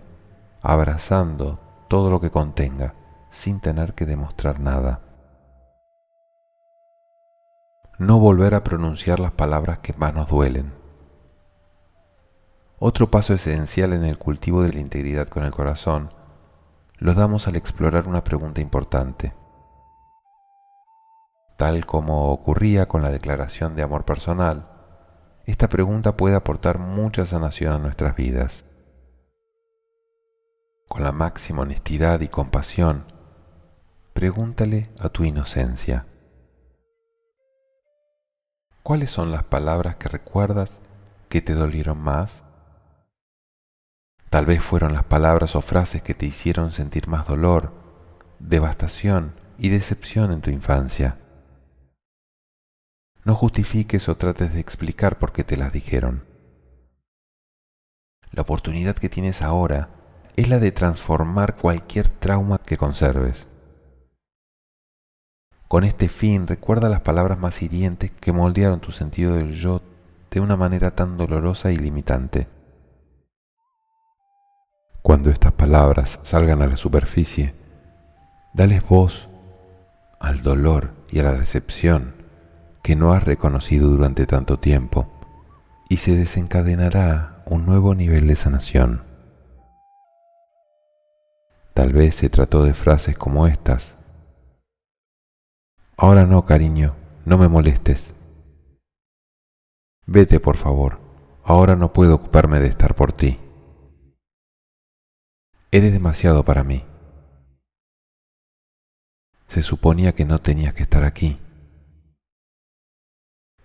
abrazando 0.62 1.60
todo 1.88 2.10
lo 2.10 2.20
que 2.20 2.32
contenga, 2.32 2.94
sin 3.32 3.60
tener 3.60 3.94
que 3.94 4.06
demostrar 4.06 4.60
nada. 4.60 5.02
No 7.98 8.20
volver 8.20 8.56
a 8.56 8.64
pronunciar 8.64 9.20
las 9.20 9.32
palabras 9.32 9.80
que 9.80 9.94
más 9.94 10.14
nos 10.14 10.30
duelen. 10.30 10.74
Otro 12.78 13.12
paso 13.12 13.34
esencial 13.34 13.94
en 13.94 14.06
el 14.06 14.18
cultivo 14.18 14.64
de 14.64 14.72
la 14.72 14.80
integridad 14.80 15.28
con 15.28 15.44
el 15.44 15.52
corazón 15.52 16.14
lo 16.98 17.14
damos 17.14 17.48
al 17.48 17.56
explorar 17.56 18.08
una 18.08 18.24
pregunta 18.24 18.62
importante. 18.62 19.34
Tal 21.58 21.86
como 21.86 22.32
ocurría 22.32 22.88
con 22.88 23.02
la 23.02 23.10
declaración 23.10 23.76
de 23.76 23.84
amor 23.84 24.06
personal, 24.06 24.70
esta 25.46 25.68
pregunta 25.68 26.16
puede 26.16 26.36
aportar 26.36 26.78
mucha 26.78 27.26
sanación 27.26 27.74
a 27.74 27.80
nuestras 27.80 28.16
vidas 28.16 28.64
con 30.90 31.04
la 31.04 31.12
máxima 31.12 31.62
honestidad 31.62 32.20
y 32.20 32.28
compasión, 32.28 33.06
pregúntale 34.14 34.90
a 35.00 35.10
tu 35.10 35.24
inocencia. 35.24 36.08
¿Cuáles 38.82 39.12
son 39.12 39.32
las 39.32 39.44
palabras 39.44 39.98
que 39.98 40.10
recuerdas 40.10 40.80
que 41.30 41.42
te 41.42 41.54
dolieron 41.54 42.00
más? 42.00 42.44
Tal 44.32 44.48
vez 44.48 44.64
fueron 44.64 44.94
las 44.94 45.04
palabras 45.04 45.56
o 45.56 45.62
frases 45.62 46.02
que 46.02 46.16
te 46.16 46.26
hicieron 46.26 46.72
sentir 46.72 47.08
más 47.08 47.28
dolor, 47.28 47.72
devastación 48.40 49.36
y 49.60 49.70
decepción 49.70 50.32
en 50.32 50.42
tu 50.42 50.50
infancia. 50.50 51.20
No 53.24 53.36
justifiques 53.36 54.10
o 54.10 54.18
trates 54.18 54.54
de 54.54 54.60
explicar 54.60 55.20
por 55.20 55.34
qué 55.34 55.44
te 55.44 55.56
las 55.56 55.72
dijeron. 55.72 56.26
La 58.32 58.42
oportunidad 58.42 58.96
que 58.96 59.10
tienes 59.10 59.44
ahora 59.44 59.99
es 60.40 60.48
la 60.48 60.60
de 60.60 60.72
transformar 60.72 61.58
cualquier 61.58 62.08
trauma 62.08 62.60
que 62.60 62.78
conserves. 62.78 63.46
Con 65.68 65.84
este 65.84 66.08
fin, 66.08 66.48
recuerda 66.48 66.88
las 66.88 67.02
palabras 67.02 67.38
más 67.38 67.62
hirientes 67.62 68.12
que 68.12 68.32
moldearon 68.32 68.80
tu 68.80 68.94
sentido 68.94 69.36
del 69.36 69.52
yo 69.52 69.82
de 70.32 70.40
una 70.40 70.56
manera 70.56 70.92
tan 70.92 71.18
dolorosa 71.18 71.74
y 71.74 71.78
limitante. 71.78 72.48
Cuando 75.02 75.30
estas 75.30 75.52
palabras 75.52 76.22
salgan 76.24 76.62
a 76.62 76.68
la 76.68 76.78
superficie, 76.78 77.54
dales 78.54 78.88
voz 78.88 79.28
al 80.22 80.42
dolor 80.42 80.92
y 81.12 81.20
a 81.20 81.24
la 81.24 81.34
decepción 81.34 82.16
que 82.82 82.96
no 82.96 83.12
has 83.12 83.26
reconocido 83.26 83.90
durante 83.90 84.26
tanto 84.26 84.58
tiempo 84.58 85.12
y 85.90 85.98
se 85.98 86.16
desencadenará 86.16 87.44
un 87.46 87.66
nuevo 87.66 87.94
nivel 87.94 88.26
de 88.28 88.38
sanación. 88.38 89.09
Tal 91.74 91.94
vez 91.94 92.16
se 92.16 92.30
trató 92.30 92.64
de 92.64 92.74
frases 92.74 93.18
como 93.18 93.48
estas. 93.48 93.96
Ahora 95.96 96.26
no, 96.26 96.46
cariño, 96.46 96.96
no 97.26 97.38
me 97.38 97.48
molestes. 97.48 98.14
Vete, 100.06 100.40
por 100.40 100.58
favor, 100.58 101.00
ahora 101.44 101.76
no 101.76 101.94
puedo 101.94 102.16
ocuparme 102.16 102.60
de 102.60 102.68
estar 102.68 102.96
por 102.96 103.14
ti. 103.14 103.40
Eres 105.72 105.94
demasiado 105.94 106.44
para 106.44 106.64
mí. 106.64 106.86
Se 109.48 109.62
suponía 109.62 110.14
que 110.14 110.26
no 110.26 110.40
tenías 110.40 110.74
que 110.74 110.84
estar 110.84 111.04
aquí. 111.04 111.40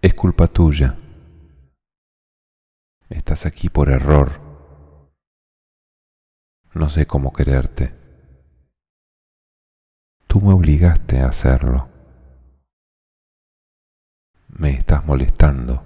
Es 0.02 0.12
culpa 0.12 0.46
tuya. 0.46 0.98
Estás 3.08 3.46
aquí 3.46 3.70
por 3.70 3.88
error. 3.90 4.43
No 6.74 6.90
sé 6.90 7.06
cómo 7.06 7.32
quererte. 7.32 7.94
Tú 10.26 10.40
me 10.40 10.52
obligaste 10.52 11.20
a 11.20 11.28
hacerlo. 11.28 11.88
Me 14.48 14.70
estás 14.70 15.06
molestando. 15.06 15.84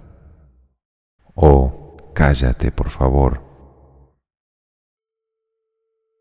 Oh, 1.35 1.97
cállate, 2.15 2.73
por 2.73 2.89
favor. 2.89 3.43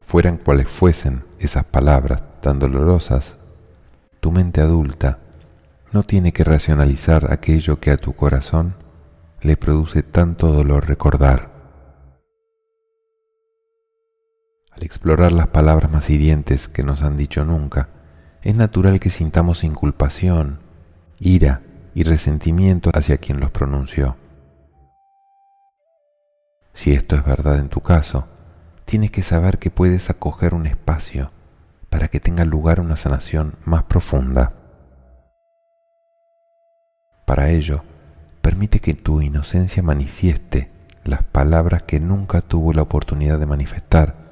Fueran 0.02 0.38
cuales 0.38 0.68
fuesen 0.68 1.24
esas 1.40 1.64
palabras 1.64 2.24
tan 2.42 2.60
dolorosas, 2.60 3.38
tu 4.20 4.32
mente 4.32 4.62
adulta 4.62 5.20
no 5.92 6.04
tiene 6.04 6.34
que 6.34 6.44
racionalizar 6.44 7.32
aquello 7.32 7.80
que 7.80 7.92
a 7.92 7.98
tu 7.98 8.14
corazón 8.14 8.76
le 9.42 9.56
produce 9.56 10.04
tanto 10.04 10.52
dolor 10.52 10.88
recordar. 10.88 11.57
Al 14.78 14.84
explorar 14.84 15.32
las 15.32 15.48
palabras 15.48 15.92
más 15.92 16.08
hirientes 16.08 16.68
que 16.68 16.84
nos 16.84 17.02
han 17.02 17.18
dicho 17.18 17.44
nunca, 17.44 17.90
es 18.44 18.56
natural 18.56 19.00
que 19.00 19.10
sintamos 19.10 19.64
inculpación, 19.64 20.60
ira 21.20 21.62
y 21.96 22.04
resentimiento 22.04 22.92
hacia 22.94 23.18
quien 23.18 23.40
los 23.40 23.50
pronunció. 23.50 24.18
Si 26.74 26.94
esto 26.94 27.16
es 27.16 27.26
verdad 27.26 27.58
en 27.58 27.70
tu 27.70 27.82
caso, 27.82 28.28
tienes 28.86 29.10
que 29.10 29.24
saber 29.24 29.58
que 29.58 29.72
puedes 29.72 30.12
acoger 30.12 30.54
un 30.54 30.68
espacio 30.68 31.32
para 31.90 32.10
que 32.10 32.20
tenga 32.20 32.46
lugar 32.46 32.80
una 32.80 32.98
sanación 32.98 33.56
más 33.66 33.86
profunda. 33.86 34.54
Para 37.26 37.50
ello, 37.50 37.82
permite 38.44 38.80
que 38.80 38.94
tu 38.94 39.22
inocencia 39.22 39.82
manifieste 39.82 40.70
las 41.04 41.24
palabras 41.24 41.82
que 41.82 42.00
nunca 42.00 42.42
tuvo 42.42 42.74
la 42.74 42.84
oportunidad 42.84 43.40
de 43.40 43.48
manifestar 43.48 44.27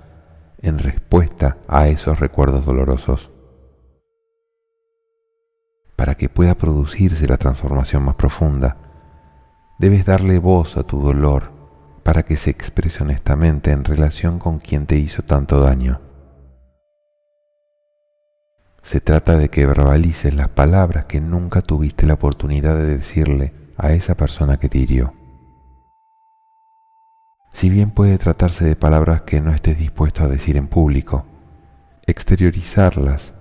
en 0.65 0.79
respuesta 0.79 1.57
a 1.67 1.88
esos 1.88 2.19
recuerdos 2.19 2.65
dolorosos. 2.65 3.31
Para 5.95 6.15
que 6.15 6.29
pueda 6.29 6.55
producirse 6.55 7.27
la 7.27 7.38
transformación 7.38 8.03
más 8.03 8.15
profunda, 8.15 8.77
debes 9.79 10.05
darle 10.05 10.39
voz 10.39 10.77
a 10.77 10.84
tu 10.84 11.01
dolor 11.01 11.51
para 12.03 12.22
que 12.24 12.38
se 12.38 12.51
exprese 12.51 13.01
honestamente 13.01 13.72
en 13.72 13.84
relación 13.84 14.38
con 14.38 14.60
quien 14.60 14.86
te 14.86 14.95
hizo 14.98 15.24
tanto 15.24 15.60
daño. 15.60 16.01
Se 18.84 19.01
trata 19.01 19.36
de 19.38 19.50
que 19.50 19.65
verbalices 19.65 20.36
las 20.36 20.50
palabras 20.50 21.05
que 21.05 21.19
nunca 21.19 21.62
tuviste 21.62 22.05
la 22.05 22.13
oportunidad 22.13 22.75
de 22.75 22.98
decirle 22.98 23.51
a 23.77 23.93
esa 23.93 24.13
persona 24.13 24.57
que 24.57 24.69
te 24.69 24.77
hirió. 24.77 25.14
Si 27.55 27.69
bien 27.69 27.91
puede 27.91 28.17
tratarse 28.17 28.65
de 28.65 28.75
palabras 28.75 29.21
que 29.21 29.39
no 29.39 29.53
estés 29.53 29.77
dispuesto 29.77 30.25
a 30.25 30.27
decir 30.27 30.57
en 30.57 30.67
público, 30.67 31.25
exteriorizarlas 32.05 33.33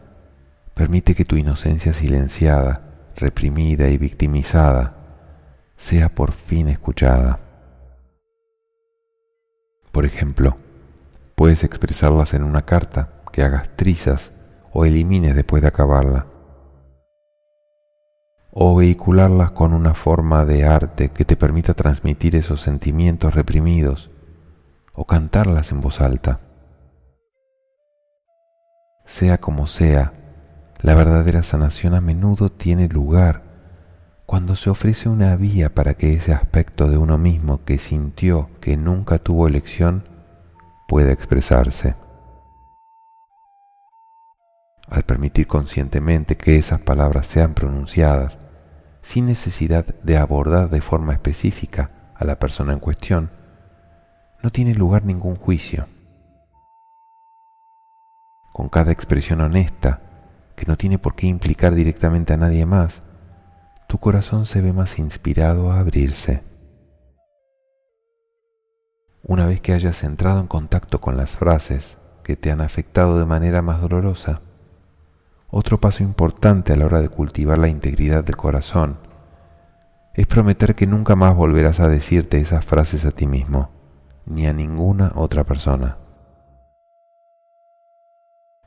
permite 0.72 1.16
que 1.16 1.24
tu 1.24 1.34
inocencia 1.34 1.92
silenciada, 1.92 3.10
reprimida 3.16 3.88
y 3.88 3.98
victimizada 3.98 4.94
sea 5.76 6.14
por 6.14 6.30
fin 6.30 6.68
escuchada. 6.68 7.40
Por 9.90 10.04
ejemplo, 10.04 10.58
puedes 11.34 11.64
expresarlas 11.64 12.34
en 12.34 12.44
una 12.44 12.64
carta 12.64 13.14
que 13.32 13.42
hagas 13.42 13.68
trizas 13.74 14.30
o 14.72 14.84
elimines 14.84 15.34
después 15.34 15.60
de 15.60 15.66
acabarla. 15.66 16.26
O 18.56 18.76
vehicularlas 18.76 19.50
con 19.50 19.72
una 19.72 19.94
forma 19.94 20.44
de 20.44 20.64
arte 20.64 21.08
que 21.08 21.24
te 21.24 21.34
permita 21.34 21.74
transmitir 21.74 22.36
esos 22.36 22.60
sentimientos 22.60 23.34
reprimidos 23.34 24.10
o 24.92 25.06
cantarlas 25.06 25.72
en 25.72 25.80
voz 25.80 26.00
alta. 26.00 26.38
Sea 29.04 29.38
como 29.38 29.66
sea, 29.66 30.12
la 30.80 30.94
verdadera 30.94 31.42
sanación 31.42 31.94
a 31.94 32.00
menudo 32.00 32.52
tiene 32.52 32.88
lugar 32.88 33.42
cuando 34.24 34.54
se 34.54 34.70
ofrece 34.70 35.08
una 35.08 35.34
vía 35.34 35.74
para 35.74 35.94
que 35.94 36.14
ese 36.14 36.32
aspecto 36.32 36.88
de 36.88 36.96
uno 36.96 37.18
mismo 37.18 37.64
que 37.64 37.78
sintió 37.78 38.50
que 38.60 38.76
nunca 38.76 39.18
tuvo 39.18 39.48
elección 39.48 40.04
pueda 40.86 41.10
expresarse 41.10 41.96
al 44.88 45.02
permitir 45.02 45.46
conscientemente 45.46 46.36
que 46.36 46.56
esas 46.56 46.80
palabras 46.80 47.26
sean 47.26 47.54
pronunciadas 47.54 48.38
sin 49.04 49.26
necesidad 49.26 49.84
de 50.02 50.16
abordar 50.16 50.70
de 50.70 50.80
forma 50.80 51.12
específica 51.12 51.90
a 52.14 52.24
la 52.24 52.38
persona 52.38 52.72
en 52.72 52.78
cuestión, 52.78 53.30
no 54.42 54.50
tiene 54.50 54.74
lugar 54.74 55.04
ningún 55.04 55.36
juicio. 55.36 55.86
Con 58.50 58.70
cada 58.70 58.92
expresión 58.92 59.42
honesta, 59.42 60.00
que 60.56 60.64
no 60.64 60.76
tiene 60.76 60.98
por 60.98 61.14
qué 61.14 61.26
implicar 61.26 61.74
directamente 61.74 62.32
a 62.32 62.38
nadie 62.38 62.64
más, 62.64 63.02
tu 63.88 63.98
corazón 63.98 64.46
se 64.46 64.62
ve 64.62 64.72
más 64.72 64.98
inspirado 64.98 65.70
a 65.70 65.80
abrirse. 65.80 66.42
Una 69.22 69.44
vez 69.44 69.60
que 69.60 69.74
hayas 69.74 70.02
entrado 70.02 70.40
en 70.40 70.46
contacto 70.46 71.02
con 71.02 71.18
las 71.18 71.36
frases 71.36 71.98
que 72.22 72.36
te 72.36 72.50
han 72.50 72.62
afectado 72.62 73.18
de 73.18 73.26
manera 73.26 73.60
más 73.60 73.82
dolorosa, 73.82 74.40
otro 75.56 75.80
paso 75.80 76.02
importante 76.02 76.72
a 76.72 76.76
la 76.76 76.86
hora 76.86 77.00
de 77.00 77.08
cultivar 77.08 77.58
la 77.58 77.68
integridad 77.68 78.24
del 78.24 78.36
corazón 78.36 78.98
es 80.12 80.26
prometer 80.26 80.74
que 80.74 80.84
nunca 80.84 81.14
más 81.14 81.36
volverás 81.36 81.78
a 81.78 81.88
decirte 81.88 82.40
esas 82.40 82.64
frases 82.64 83.04
a 83.04 83.12
ti 83.12 83.28
mismo, 83.28 83.70
ni 84.26 84.48
a 84.48 84.52
ninguna 84.52 85.12
otra 85.14 85.44
persona. 85.44 85.98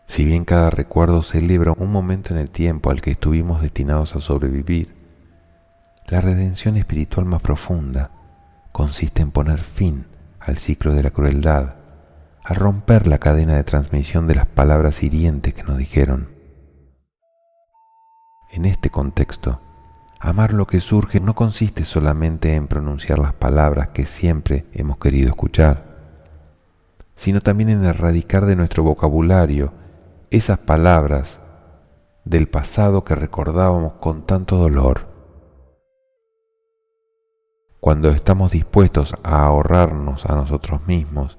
Si 0.06 0.24
bien 0.24 0.46
cada 0.46 0.70
recuerdo 0.70 1.24
celebra 1.24 1.74
un 1.78 1.92
momento 1.92 2.34
en 2.34 2.40
el 2.40 2.50
tiempo 2.50 2.90
al 2.90 3.02
que 3.02 3.12
estuvimos 3.12 3.62
destinados 3.62 4.16
a 4.16 4.22
sobrevivir, 4.22 4.96
la 6.08 6.22
redención 6.22 6.78
espiritual 6.78 7.26
más 7.26 7.42
profunda 7.42 8.12
consiste 8.72 9.22
en 9.22 9.32
poner 9.32 9.60
fin 9.60 10.06
al 10.40 10.58
ciclo 10.58 10.94
de 10.94 11.04
la 11.04 11.12
crueldad, 11.12 11.76
al 12.46 12.56
romper 12.56 13.08
la 13.08 13.18
cadena 13.18 13.58
de 13.58 13.66
transmisión 13.66 14.26
de 14.26 14.36
las 14.36 14.48
palabras 14.48 15.04
hirientes 15.04 15.54
que 15.54 15.64
nos 15.64 15.78
dijeron. 15.78 16.37
En 18.50 18.64
este 18.64 18.90
contexto, 18.90 19.60
amar 20.20 20.54
lo 20.54 20.68
que 20.68 20.80
surge 20.80 21.20
no 21.20 21.36
consiste 21.36 21.84
solamente 21.84 22.56
en 22.56 22.68
pronunciar 22.68 23.20
las 23.20 23.34
palabras 23.34 23.90
que 23.90 24.06
siempre 24.06 24.66
hemos 24.72 24.98
querido 24.98 25.30
escuchar, 25.30 25.86
sino 27.16 27.42
también 27.42 27.70
en 27.70 27.84
erradicar 27.84 28.46
de 28.46 28.56
nuestro 28.56 28.84
vocabulario 28.84 29.74
esas 30.32 30.60
palabras 30.60 31.42
del 32.24 32.48
pasado 32.48 33.04
que 33.04 33.16
recordábamos 33.16 33.94
con 34.00 34.26
tanto 34.26 34.56
dolor. 34.56 35.08
Cuando 37.82 38.10
estamos 38.10 38.52
dispuestos 38.52 39.14
a 39.24 39.44
ahorrarnos 39.46 40.26
a 40.26 40.36
nosotros 40.36 40.88
mismos 40.88 41.38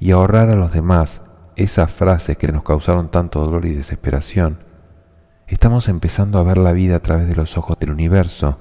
y 0.00 0.10
ahorrar 0.10 0.50
a 0.50 0.56
los 0.56 0.72
demás 0.72 1.22
esas 1.54 1.92
frases 1.92 2.36
que 2.36 2.48
nos 2.48 2.64
causaron 2.64 3.10
tanto 3.10 3.40
dolor 3.40 3.64
y 3.64 3.74
desesperación, 3.74 4.67
estamos 5.48 5.88
empezando 5.88 6.38
a 6.38 6.42
ver 6.42 6.58
la 6.58 6.72
vida 6.72 6.96
a 6.96 7.00
través 7.00 7.26
de 7.26 7.34
los 7.34 7.56
ojos 7.56 7.78
del 7.78 7.90
universo, 7.90 8.58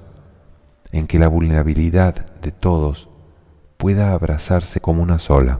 en 0.91 1.06
que 1.08 1.19
la 1.19 1.28
vulnerabilidad 1.28 2.26
de 2.41 2.52
todos 2.52 3.10
pueda 3.78 4.13
abrazarse 4.13 4.80
como 4.80 5.04
una 5.04 5.19
sola. 5.19 5.60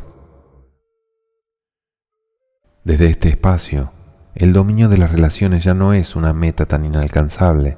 Desde 2.84 3.08
este 3.08 3.30
espacio, 3.30 3.92
el 4.34 4.54
dominio 4.54 4.88
de 4.88 4.98
las 4.98 5.12
relaciones 5.12 5.64
ya 5.64 5.74
no 5.74 5.94
es 5.94 6.16
una 6.16 6.32
meta 6.32 6.66
tan 6.66 6.86
inalcanzable, 6.86 7.78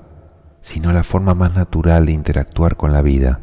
sino 0.62 0.92
la 0.92 1.04
forma 1.04 1.34
más 1.34 1.56
natural 1.56 2.06
de 2.06 2.12
interactuar 2.12 2.76
con 2.76 2.94
la 2.94 3.02
vida. 3.02 3.42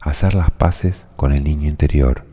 Hacer 0.00 0.34
las 0.34 0.50
paces 0.50 1.06
con 1.16 1.32
el 1.32 1.44
niño 1.44 1.68
interior. 1.68 2.24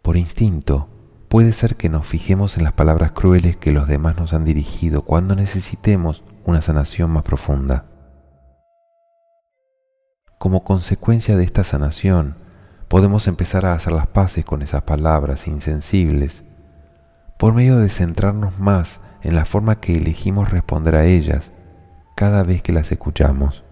Por 0.00 0.16
instinto, 0.16 0.88
Puede 1.28 1.52
ser 1.52 1.76
que 1.76 1.90
nos 1.90 2.06
fijemos 2.06 2.56
en 2.56 2.64
las 2.64 2.72
palabras 2.72 3.12
crueles 3.12 3.56
que 3.56 3.70
los 3.70 3.86
demás 3.86 4.16
nos 4.16 4.32
han 4.32 4.46
dirigido 4.46 5.02
cuando 5.02 5.34
necesitemos 5.34 6.24
una 6.44 6.62
sanación 6.62 7.10
más 7.10 7.22
profunda. 7.22 7.84
Como 10.38 10.64
consecuencia 10.64 11.36
de 11.36 11.44
esta 11.44 11.64
sanación, 11.64 12.36
podemos 12.88 13.26
empezar 13.26 13.66
a 13.66 13.74
hacer 13.74 13.92
las 13.92 14.06
paces 14.06 14.46
con 14.46 14.62
esas 14.62 14.82
palabras 14.82 15.46
insensibles 15.46 16.44
por 17.38 17.52
medio 17.52 17.76
de 17.76 17.90
centrarnos 17.90 18.58
más 18.58 19.00
en 19.22 19.34
la 19.34 19.44
forma 19.44 19.80
que 19.80 19.98
elegimos 19.98 20.50
responder 20.50 20.94
a 20.94 21.04
ellas 21.04 21.52
cada 22.16 22.42
vez 22.42 22.62
que 22.62 22.72
las 22.72 22.90
escuchamos. 22.90 23.64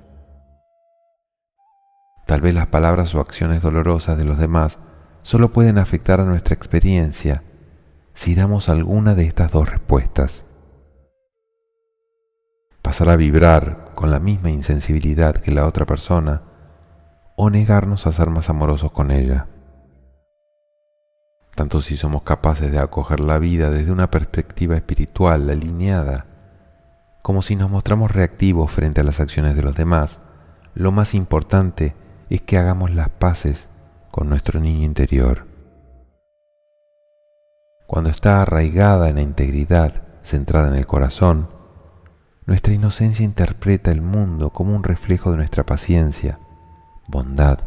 Tal 2.26 2.42
vez 2.42 2.54
las 2.54 2.66
palabras 2.66 3.14
o 3.14 3.20
acciones 3.20 3.62
dolorosas 3.62 4.18
de 4.18 4.24
los 4.24 4.36
demás 4.36 4.78
solo 5.22 5.52
pueden 5.52 5.78
afectar 5.78 6.20
a 6.20 6.24
nuestra 6.24 6.54
experiencia 6.54 7.42
si 8.16 8.35
damos 8.35 8.70
alguna 8.70 9.14
de 9.14 9.26
estas 9.26 9.52
dos 9.52 9.68
respuestas. 9.70 10.42
Pasar 12.81 13.11
a 13.11 13.16
vibrar 13.16 13.90
con 13.94 14.11
la 14.11 14.18
misma 14.18 14.50
insensibilidad 14.50 15.37
que 15.37 15.52
la 15.52 15.66
otra 15.66 15.85
persona 15.85 16.42
o 17.37 17.50
negarnos 17.50 18.07
a 18.07 18.12
ser 18.12 18.31
más 18.31 18.48
amorosos 18.48 18.90
con 18.90 19.11
ella. 19.11 19.48
Tanto 21.55 21.83
si 21.83 21.98
somos 21.98 22.22
capaces 22.22 22.72
de 22.72 22.79
acoger 22.79 23.20
la 23.20 23.38
vida 23.38 23.70
desde 23.70 23.92
una 23.92 24.11
perspectiva 24.11 24.76
espiritual 24.76 25.50
alineada, 25.50 26.24
como 27.20 27.42
si 27.42 27.55
nos 27.55 27.70
mostramos 27.70 28.11
reactivos 28.11 28.70
frente 28.70 29.02
a 29.02 29.05
las 29.05 29.20
acciones 29.20 29.55
de 29.57 29.62
los 29.62 29.74
demás, 29.74 30.20
lo 30.74 30.90
más 30.90 31.14
importante 31.14 31.94
es 32.31 32.40
que 32.40 32.57
hagamos 32.57 32.92
las 32.92 33.11
paces 33.11 33.68
con 34.11 34.31
nuestro 34.31 34.59
niño 34.59 34.87
interior. 34.87 35.45
Cuando 37.87 38.11
está 38.11 38.42
arraigada 38.42 39.09
en 39.09 39.16
la 39.16 39.22
integridad, 39.22 40.03
centrada 40.22 40.68
en 40.68 40.75
el 40.75 40.87
corazón, 40.87 41.49
nuestra 42.44 42.75
inocencia 42.75 43.25
interpreta 43.25 43.90
el 43.90 44.03
mundo 44.03 44.51
como 44.51 44.75
un 44.75 44.83
reflejo 44.83 45.31
de 45.31 45.37
nuestra 45.37 45.64
paciencia, 45.64 46.38
bondad 47.09 47.61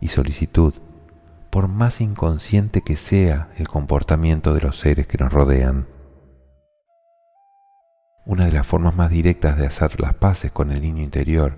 y 0.00 0.08
solicitud, 0.08 0.74
por 1.50 1.66
más 1.66 2.00
inconsciente 2.00 2.82
que 2.82 2.96
sea 2.96 3.48
el 3.56 3.68
comportamiento 3.68 4.54
de 4.54 4.60
los 4.60 4.78
seres 4.78 5.06
que 5.06 5.18
nos 5.18 5.32
rodean. 5.32 5.86
Una 8.24 8.44
de 8.44 8.52
las 8.52 8.66
formas 8.66 8.94
más 8.94 9.10
directas 9.10 9.56
de 9.56 9.66
hacer 9.66 10.00
las 10.00 10.14
paces 10.14 10.52
con 10.52 10.70
el 10.70 10.82
niño 10.82 11.02
interior 11.02 11.56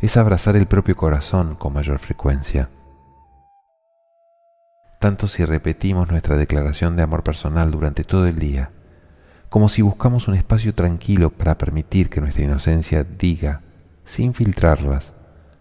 es 0.00 0.16
abrazar 0.16 0.56
el 0.56 0.66
propio 0.66 0.96
corazón 0.96 1.56
con 1.56 1.72
mayor 1.72 1.98
frecuencia. 1.98 2.70
Tanto 5.04 5.26
si 5.26 5.44
repetimos 5.44 6.10
nuestra 6.10 6.34
declaración 6.34 6.96
de 6.96 7.02
amor 7.02 7.22
personal 7.22 7.70
durante 7.70 8.04
todo 8.04 8.26
el 8.26 8.38
día, 8.38 8.70
como 9.50 9.68
si 9.68 9.82
buscamos 9.82 10.28
un 10.28 10.34
espacio 10.34 10.74
tranquilo 10.74 11.28
para 11.28 11.58
permitir 11.58 12.08
que 12.08 12.22
nuestra 12.22 12.42
inocencia 12.42 13.04
diga, 13.04 13.60
sin 14.06 14.32
filtrarlas, 14.32 15.12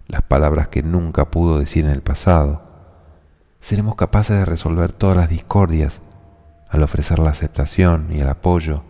las 0.08 0.22
palabras 0.22 0.70
que 0.70 0.82
nunca 0.82 1.30
pudo 1.30 1.60
decir 1.60 1.84
en 1.84 1.92
el 1.92 2.02
pasado, 2.02 2.62
seremos 3.60 3.96
capaces 3.96 4.38
de 4.38 4.46
resolver 4.46 4.94
todas 4.94 5.18
las 5.18 5.28
discordias 5.28 6.00
al 6.70 6.82
ofrecer 6.82 7.20
la 7.20 7.32
aceptación 7.32 8.14
y 8.14 8.22
el 8.22 8.30
apoyo 8.30 8.86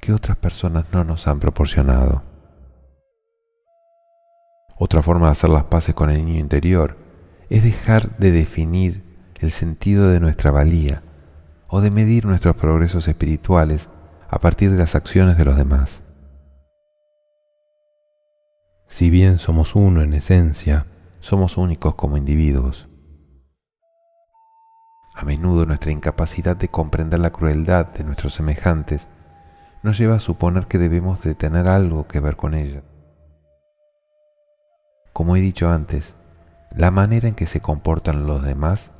que 0.00 0.12
otras 0.12 0.36
personas 0.36 0.92
no 0.92 1.02
nos 1.02 1.26
han 1.26 1.40
proporcionado. 1.40 2.22
Otra 4.78 5.02
forma 5.02 5.26
de 5.26 5.32
hacer 5.32 5.50
las 5.50 5.64
paces 5.64 5.92
con 5.92 6.08
el 6.08 6.24
niño 6.24 6.38
interior 6.38 6.96
es 7.50 7.64
dejar 7.64 8.16
de 8.18 8.30
definir 8.30 9.05
el 9.46 9.52
sentido 9.52 10.10
de 10.10 10.18
nuestra 10.18 10.50
valía 10.50 11.02
o 11.68 11.80
de 11.80 11.92
medir 11.92 12.26
nuestros 12.26 12.56
progresos 12.56 13.06
espirituales 13.06 13.88
a 14.28 14.40
partir 14.40 14.72
de 14.72 14.78
las 14.78 14.96
acciones 14.96 15.38
de 15.38 15.44
los 15.44 15.56
demás. 15.56 16.02
Si 18.88 19.08
bien 19.08 19.38
somos 19.38 19.76
uno 19.76 20.02
en 20.02 20.14
esencia, 20.14 20.86
somos 21.20 21.56
únicos 21.56 21.94
como 21.94 22.16
individuos. 22.16 22.88
A 25.14 25.24
menudo 25.24 25.64
nuestra 25.64 25.92
incapacidad 25.92 26.56
de 26.56 26.68
comprender 26.68 27.20
la 27.20 27.30
crueldad 27.30 27.86
de 27.86 28.02
nuestros 28.02 28.34
semejantes 28.34 29.06
nos 29.84 29.96
lleva 29.96 30.16
a 30.16 30.20
suponer 30.20 30.66
que 30.66 30.78
debemos 30.78 31.22
de 31.22 31.36
tener 31.36 31.68
algo 31.68 32.08
que 32.08 32.18
ver 32.18 32.36
con 32.36 32.54
ella. 32.54 32.82
Como 35.12 35.36
he 35.36 35.40
dicho 35.40 35.70
antes, 35.70 36.14
la 36.72 36.90
manera 36.90 37.28
en 37.28 37.36
que 37.36 37.46
se 37.46 37.60
comportan 37.60 38.26
los 38.26 38.42
demás 38.42 38.90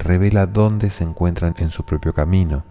revela 0.00 0.46
dónde 0.46 0.90
se 0.90 1.04
encuentran 1.04 1.54
en 1.58 1.70
su 1.70 1.84
propio 1.84 2.12
camino, 2.14 2.64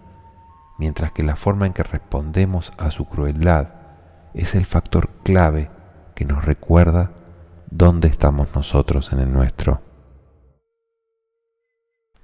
mientras 0.78 1.12
que 1.12 1.22
la 1.22 1.36
forma 1.36 1.66
en 1.66 1.72
que 1.72 1.82
respondemos 1.82 2.72
a 2.76 2.90
su 2.90 3.06
crueldad 3.06 3.68
es 4.34 4.54
el 4.54 4.66
factor 4.66 5.10
clave 5.22 5.70
que 6.14 6.24
nos 6.24 6.44
recuerda 6.44 7.12
dónde 7.70 8.08
estamos 8.08 8.54
nosotros 8.54 9.12
en 9.12 9.20
el 9.20 9.32
nuestro. 9.32 9.80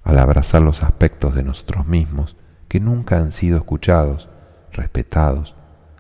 Al 0.05 0.19
abrazar 0.19 0.63
los 0.63 0.83
aspectos 0.83 1.35
de 1.35 1.43
nosotros 1.43 1.87
mismos 1.87 2.37
que 2.69 2.81
nunca 2.81 3.19
han 3.19 3.33
sido 3.33 3.59
escuchados, 3.59 4.29
respetados, 4.73 5.55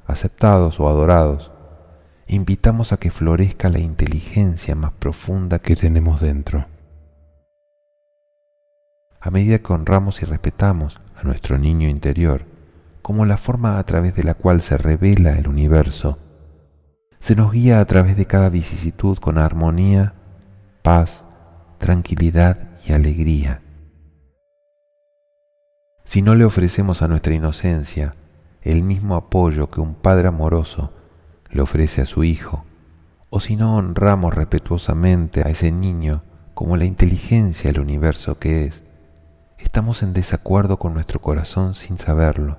aceptados 0.06 0.78
o 0.78 0.88
adorados, 0.88 1.50
invitamos 2.28 2.92
a 2.92 2.96
que 2.96 3.10
florezca 3.10 3.68
la 3.68 3.78
inteligencia 3.78 4.74
más 4.74 4.92
profunda 4.92 5.58
que 5.60 5.76
tenemos 5.76 6.20
dentro. 6.20 6.66
A 9.26 9.30
medida 9.32 9.58
que 9.58 9.72
honramos 9.72 10.22
y 10.22 10.24
respetamos 10.24 11.00
a 11.16 11.24
nuestro 11.24 11.58
niño 11.58 11.88
interior 11.88 12.44
como 13.02 13.26
la 13.26 13.36
forma 13.36 13.80
a 13.80 13.82
través 13.82 14.14
de 14.14 14.22
la 14.22 14.34
cual 14.34 14.62
se 14.62 14.78
revela 14.78 15.36
el 15.36 15.48
universo, 15.48 16.20
se 17.18 17.34
nos 17.34 17.50
guía 17.50 17.80
a 17.80 17.84
través 17.86 18.16
de 18.16 18.26
cada 18.26 18.50
vicisitud 18.50 19.18
con 19.18 19.38
armonía, 19.38 20.14
paz, 20.82 21.24
tranquilidad 21.78 22.78
y 22.86 22.92
alegría. 22.92 23.62
Si 26.04 26.22
no 26.22 26.36
le 26.36 26.44
ofrecemos 26.44 27.02
a 27.02 27.08
nuestra 27.08 27.34
inocencia 27.34 28.14
el 28.62 28.84
mismo 28.84 29.16
apoyo 29.16 29.72
que 29.72 29.80
un 29.80 29.96
padre 29.96 30.28
amoroso 30.28 30.92
le 31.50 31.62
ofrece 31.62 32.00
a 32.00 32.06
su 32.06 32.22
hijo, 32.22 32.64
o 33.30 33.40
si 33.40 33.56
no 33.56 33.74
honramos 33.74 34.32
respetuosamente 34.32 35.40
a 35.40 35.50
ese 35.50 35.72
niño 35.72 36.22
como 36.54 36.76
la 36.76 36.84
inteligencia 36.84 37.72
del 37.72 37.80
universo 37.80 38.38
que 38.38 38.66
es, 38.66 38.85
estamos 39.76 40.02
en 40.02 40.14
desacuerdo 40.14 40.78
con 40.78 40.94
nuestro 40.94 41.20
corazón 41.20 41.74
sin 41.74 41.98
saberlo, 41.98 42.56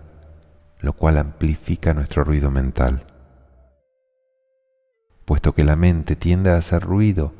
lo 0.80 0.94
cual 0.94 1.18
amplifica 1.18 1.96
nuestro 1.96 2.24
ruido 2.24 2.52
mental. 2.52 3.08
Puesto 5.26 5.56
que 5.56 5.64
la 5.64 5.76
mente 5.76 6.16
tiende 6.16 6.52
a 6.52 6.58
hacer 6.58 6.84
ruido 6.84 7.34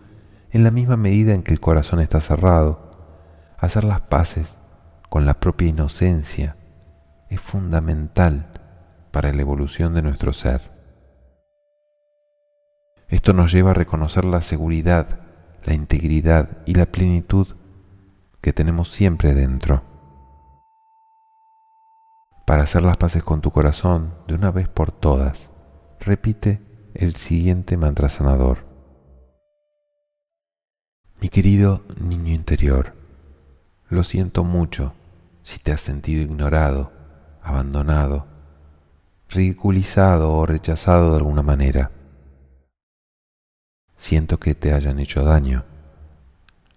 en 0.50 0.64
la 0.64 0.72
misma 0.72 0.98
medida 0.98 1.36
en 1.36 1.44
que 1.44 1.54
el 1.54 1.60
corazón 1.60 2.00
está 2.00 2.22
cerrado, 2.22 2.90
hacer 3.60 3.84
las 3.84 4.02
paces 4.02 4.56
con 5.10 5.28
la 5.28 5.36
propia 5.36 5.68
inocencia 5.68 6.56
es 7.30 7.40
fundamental 7.40 8.48
para 9.12 9.32
la 9.32 9.42
evolución 9.42 9.94
de 9.94 10.02
nuestro 10.02 10.34
ser. 10.34 10.72
Esto 13.10 13.32
nos 13.32 13.52
lleva 13.52 13.70
a 13.70 13.76
reconocer 13.76 14.26
la 14.26 14.42
seguridad, 14.42 15.20
la 15.66 15.76
integridad 15.76 16.64
y 16.66 16.74
la 16.74 16.88
plenitud 16.88 17.57
que 18.42 18.54
tenemos 18.54 18.92
siempre 18.92 19.34
dentro. 19.34 19.84
Para 22.46 22.64
hacer 22.64 22.84
las 22.84 22.98
paces 22.98 23.24
con 23.24 23.42
tu 23.42 23.52
corazón 23.52 24.14
de 24.28 24.36
una 24.36 24.52
vez 24.52 24.70
por 24.70 24.92
todas, 24.92 25.50
repite 26.00 26.62
el 26.94 27.16
siguiente 27.16 27.78
mantra 27.78 28.10
sanador. 28.10 28.66
Mi 31.20 31.30
querido 31.30 31.82
niño 32.00 32.34
interior, 32.34 32.94
lo 33.90 34.04
siento 34.04 34.44
mucho 34.44 34.94
si 35.44 35.60
te 35.60 35.72
has 35.72 35.82
sentido 35.82 36.22
ignorado, 36.22 36.92
abandonado, 37.42 38.28
ridiculizado 39.30 40.32
o 40.34 40.46
rechazado 40.46 41.12
de 41.12 41.18
alguna 41.18 41.42
manera. 41.42 41.92
Siento 43.96 44.40
que 44.40 44.56
te 44.56 44.74
hayan 44.74 45.00
hecho 45.00 45.24
daño. 45.24 45.66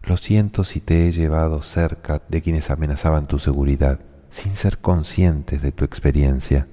Lo 0.03 0.17
siento 0.17 0.65
si 0.65 0.81
te 0.81 1.07
he 1.07 1.13
llevado 1.13 1.63
cerca 1.63 2.23
de 2.29 2.43
quienes 2.43 2.71
amenazaban 2.71 3.27
tu 3.27 3.39
seguridad, 3.39 4.01
sin 4.31 4.55
ser 4.55 4.79
conscientes 4.79 5.63
de 5.63 5.73
tu 5.73 5.85
experiencia, 5.85 6.67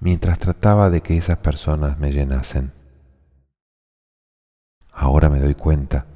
mientras 0.00 0.38
trataba 0.38 0.90
de 0.90 1.00
que 1.00 1.16
esas 1.16 1.38
personas 1.38 1.98
me 1.98 2.12
llenasen. 2.12 2.72
Ahora 4.92 5.30
me 5.30 5.40
doy 5.40 5.54
cuenta 5.54 6.06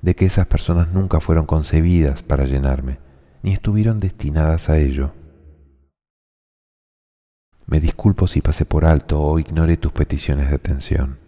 de 0.00 0.14
que 0.14 0.26
esas 0.26 0.46
personas 0.46 0.92
nunca 0.92 1.20
fueron 1.20 1.46
concebidas 1.46 2.22
para 2.22 2.44
llenarme, 2.44 2.98
ni 3.42 3.52
estuvieron 3.52 4.00
destinadas 4.00 4.68
a 4.68 4.78
ello. 4.78 5.12
Me 7.66 7.80
disculpo 7.80 8.26
si 8.26 8.42
pasé 8.42 8.64
por 8.64 8.84
alto 8.84 9.20
o 9.20 9.38
ignoré 9.38 9.76
tus 9.76 9.92
peticiones 9.92 10.50
de 10.50 10.56
atención 10.56 11.22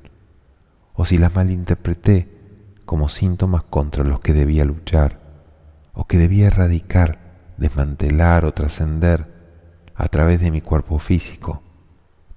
o 0.94 1.04
si 1.04 1.18
las 1.18 1.34
malinterpreté 1.34 2.28
como 2.94 3.09
síntomas 3.09 3.64
contra 3.64 4.04
los 4.04 4.20
que 4.20 4.33
debía 4.33 4.64
luchar, 4.64 5.18
o 5.94 6.07
que 6.07 6.16
debía 6.16 6.46
erradicar, 6.46 7.18
desmantelar 7.57 8.44
o 8.44 8.54
trascender 8.54 9.26
a 9.96 10.07
través 10.07 10.40
de 10.40 10.52
mi 10.52 10.61
cuerpo 10.61 11.00
físico, 11.00 11.61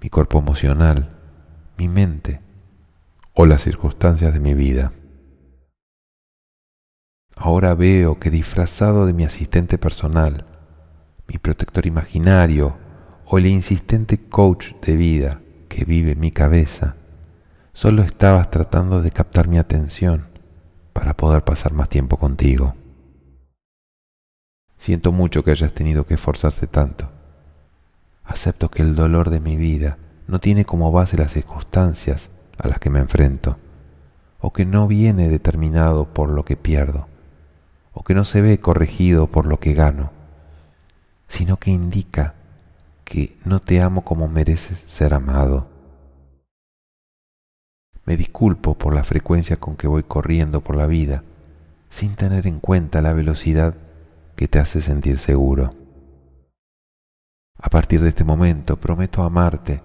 mi 0.01 0.09
cuerpo 0.09 0.39
emocional, 0.39 1.15
mi 1.77 1.87
mente 1.87 2.41
o 3.35 3.45
las 3.45 3.61
circunstancias 3.61 4.33
de 4.33 4.39
mi 4.39 4.55
vida. 4.55 4.93
Ahora 7.35 7.75
veo 7.75 8.19
que 8.19 8.31
disfrazado 8.31 9.05
de 9.05 9.13
mi 9.13 9.25
asistente 9.25 9.77
personal, 9.77 10.47
mi 11.27 11.37
protector 11.37 11.85
imaginario 11.85 12.77
o 13.27 13.37
el 13.37 13.45
insistente 13.45 14.27
coach 14.27 14.73
de 14.81 14.95
vida 14.95 15.39
que 15.69 15.85
vive 15.85 16.13
en 16.13 16.19
mi 16.19 16.31
cabeza, 16.31 16.95
Solo 17.77 18.01
estabas 18.01 18.49
tratando 18.49 19.03
de 19.03 19.11
captar 19.11 19.47
mi 19.47 19.59
atención 19.59 20.26
para 20.97 21.13
poder 21.13 21.43
pasar 21.43 21.73
más 21.73 21.89
tiempo 21.89 22.17
contigo. 22.17 22.73
Siento 24.79 25.11
mucho 25.11 25.43
que 25.43 25.51
hayas 25.51 25.71
tenido 25.71 26.07
que 26.07 26.15
esforzarse 26.15 26.65
tanto. 26.65 27.07
Acepto 28.23 28.71
que 28.71 28.81
el 28.81 28.95
dolor 28.95 29.29
de 29.29 29.39
mi 29.39 29.57
vida 29.57 29.99
no 30.25 30.39
tiene 30.39 30.65
como 30.65 30.91
base 30.91 31.15
las 31.15 31.33
circunstancias 31.33 32.31
a 32.57 32.67
las 32.67 32.79
que 32.79 32.89
me 32.89 32.97
enfrento, 32.97 33.57
o 34.39 34.51
que 34.51 34.65
no 34.65 34.87
viene 34.87 35.29
determinado 35.29 36.05
por 36.05 36.29
lo 36.29 36.45
que 36.45 36.57
pierdo, 36.57 37.05
o 37.93 38.03
que 38.03 38.15
no 38.15 38.25
se 38.25 38.41
ve 38.41 38.59
corregido 38.59 39.27
por 39.27 39.45
lo 39.45 39.59
que 39.59 39.75
gano, 39.75 40.09
sino 41.27 41.57
que 41.57 41.69
indica 41.69 42.33
que 43.03 43.37
no 43.45 43.59
te 43.59 43.81
amo 43.81 44.03
como 44.03 44.27
mereces 44.27 44.83
ser 44.87 45.13
amado 45.13 45.67
me 48.07 48.15
disculpo 48.15 48.75
por 48.75 48.95
la 48.95 49.03
frecuencia 49.03 49.57
con 49.57 49.75
que 49.75 49.85
voy 49.85 50.01
corriendo 50.01 50.61
por 50.61 50.77
la 50.77 50.87
vida, 50.87 51.23
sin 51.89 52.15
tener 52.15 52.47
en 52.47 52.61
cuenta 52.61 53.01
la 53.01 53.11
velocidad 53.11 53.75
que 54.37 54.47
te 54.47 54.59
hace 54.59 54.81
sentir 54.81 55.19
seguro. 55.19 55.71
A 57.59 57.69
partir 57.69 58.01
de 58.01 58.09
este 58.09 58.23
momento 58.23 58.77
prometo 58.77 59.23
amarte, 59.23 59.83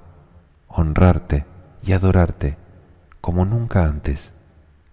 honrarte 0.68 1.46
y 1.82 1.92
adorarte 1.92 2.56
como 3.20 3.44
nunca 3.44 3.86
antes 3.86 4.30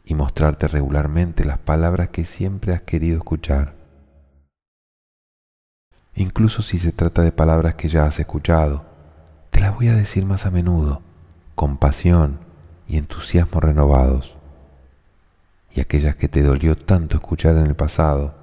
y 0.04 0.16
mostrarte 0.16 0.68
regularmente 0.68 1.46
las 1.46 1.60
palabras 1.60 2.10
que 2.10 2.26
siempre 2.26 2.74
has 2.74 2.82
querido 2.82 3.18
escuchar. 3.20 3.76
Incluso 6.16 6.64
si 6.64 6.80
se 6.80 6.92
trata 6.92 7.22
de 7.22 7.32
palabras 7.32 7.76
que 7.76 7.90
ya 7.90 8.06
has 8.06 8.20
escuchado, 8.20 8.86
te 9.52 9.60
las 9.60 9.76
voy 9.76 9.90
a 9.90 9.94
decir 9.94 10.26
más 10.26 10.48
a 10.48 10.52
menudo, 10.52 11.04
con 11.54 11.78
pasión, 11.78 12.49
y 12.90 12.98
entusiasmo 12.98 13.62
renovados, 13.62 14.36
y 15.74 15.80
aquellas 15.80 16.16
que 16.16 16.28
te 16.28 16.42
dolió 16.42 16.76
tanto 16.76 17.18
escuchar 17.18 17.56
en 17.56 17.68
el 17.68 17.76
pasado, 17.76 18.34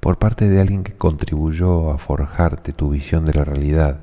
por 0.00 0.18
parte 0.18 0.48
de 0.48 0.60
alguien 0.60 0.82
que 0.84 0.96
contribuyó 0.96 1.90
a 1.92 1.98
forjarte 1.98 2.72
tu 2.72 2.90
visión 2.90 3.24
de 3.24 3.32
la 3.32 3.44
realidad, 3.44 4.00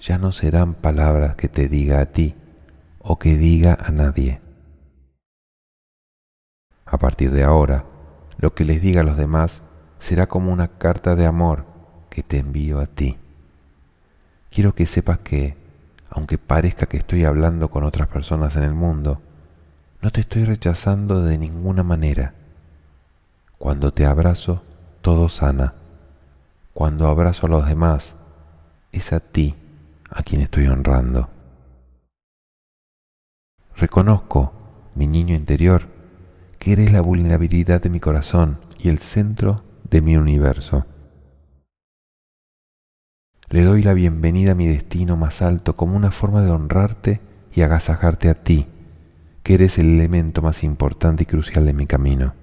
ya 0.00 0.16
no 0.16 0.32
serán 0.32 0.74
palabras 0.74 1.34
que 1.34 1.48
te 1.48 1.68
diga 1.68 2.00
a 2.00 2.06
ti 2.06 2.34
o 3.00 3.18
que 3.18 3.36
diga 3.36 3.76
a 3.78 3.90
nadie. 3.90 4.40
A 6.86 6.96
partir 6.96 7.32
de 7.32 7.44
ahora, 7.44 7.84
lo 8.38 8.54
que 8.54 8.64
les 8.64 8.80
diga 8.80 9.02
a 9.02 9.04
los 9.04 9.16
demás 9.16 9.60
será 9.98 10.26
como 10.26 10.52
una 10.52 10.68
carta 10.68 11.16
de 11.16 11.26
amor 11.26 11.66
que 12.08 12.22
te 12.22 12.38
envío 12.38 12.80
a 12.80 12.86
ti. 12.86 13.18
Quiero 14.50 14.74
que 14.74 14.86
sepas 14.86 15.18
que, 15.18 15.56
aunque 16.10 16.38
parezca 16.38 16.86
que 16.86 16.96
estoy 16.96 17.24
hablando 17.24 17.70
con 17.70 17.84
otras 17.84 18.08
personas 18.08 18.56
en 18.56 18.64
el 18.64 18.74
mundo, 18.74 19.20
no 20.02 20.10
te 20.10 20.22
estoy 20.22 20.44
rechazando 20.44 21.22
de 21.22 21.38
ninguna 21.38 21.82
manera. 21.82 22.34
Cuando 23.58 23.92
te 23.92 24.06
abrazo, 24.06 24.62
todo 25.02 25.28
sana. 25.28 25.74
Cuando 26.74 27.08
abrazo 27.08 27.46
a 27.46 27.50
los 27.50 27.66
demás, 27.66 28.16
es 28.92 29.12
a 29.12 29.20
ti 29.20 29.54
a 30.10 30.22
quien 30.22 30.40
estoy 30.40 30.66
honrando. 30.66 31.28
Reconozco, 33.76 34.52
mi 34.94 35.06
niño 35.06 35.34
interior, 35.34 35.88
que 36.58 36.72
eres 36.72 36.92
la 36.92 37.00
vulnerabilidad 37.00 37.80
de 37.80 37.90
mi 37.90 38.00
corazón 38.00 38.58
y 38.78 38.88
el 38.88 38.98
centro 38.98 39.62
de 39.88 40.02
mi 40.02 40.16
universo. 40.16 40.84
Le 43.52 43.64
doy 43.64 43.82
la 43.82 43.94
bienvenida 43.94 44.52
a 44.52 44.54
mi 44.54 44.68
destino 44.68 45.16
más 45.16 45.42
alto 45.42 45.74
como 45.74 45.96
una 45.96 46.12
forma 46.12 46.40
de 46.42 46.52
honrarte 46.52 47.20
y 47.52 47.62
agasajarte 47.62 48.28
a 48.28 48.34
ti, 48.34 48.68
que 49.42 49.54
eres 49.54 49.76
el 49.78 49.88
elemento 49.88 50.40
más 50.40 50.62
importante 50.62 51.24
y 51.24 51.26
crucial 51.26 51.66
de 51.66 51.72
mi 51.72 51.88
camino. 51.88 52.34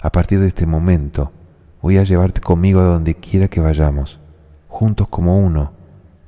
A 0.00 0.12
partir 0.12 0.38
de 0.38 0.46
este 0.46 0.66
momento, 0.66 1.32
voy 1.82 1.98
a 1.98 2.04
llevarte 2.04 2.40
conmigo 2.40 2.78
a 2.78 2.84
donde 2.84 3.16
quiera 3.16 3.48
que 3.48 3.60
vayamos, 3.60 4.20
juntos 4.68 5.08
como 5.08 5.36
uno, 5.36 5.72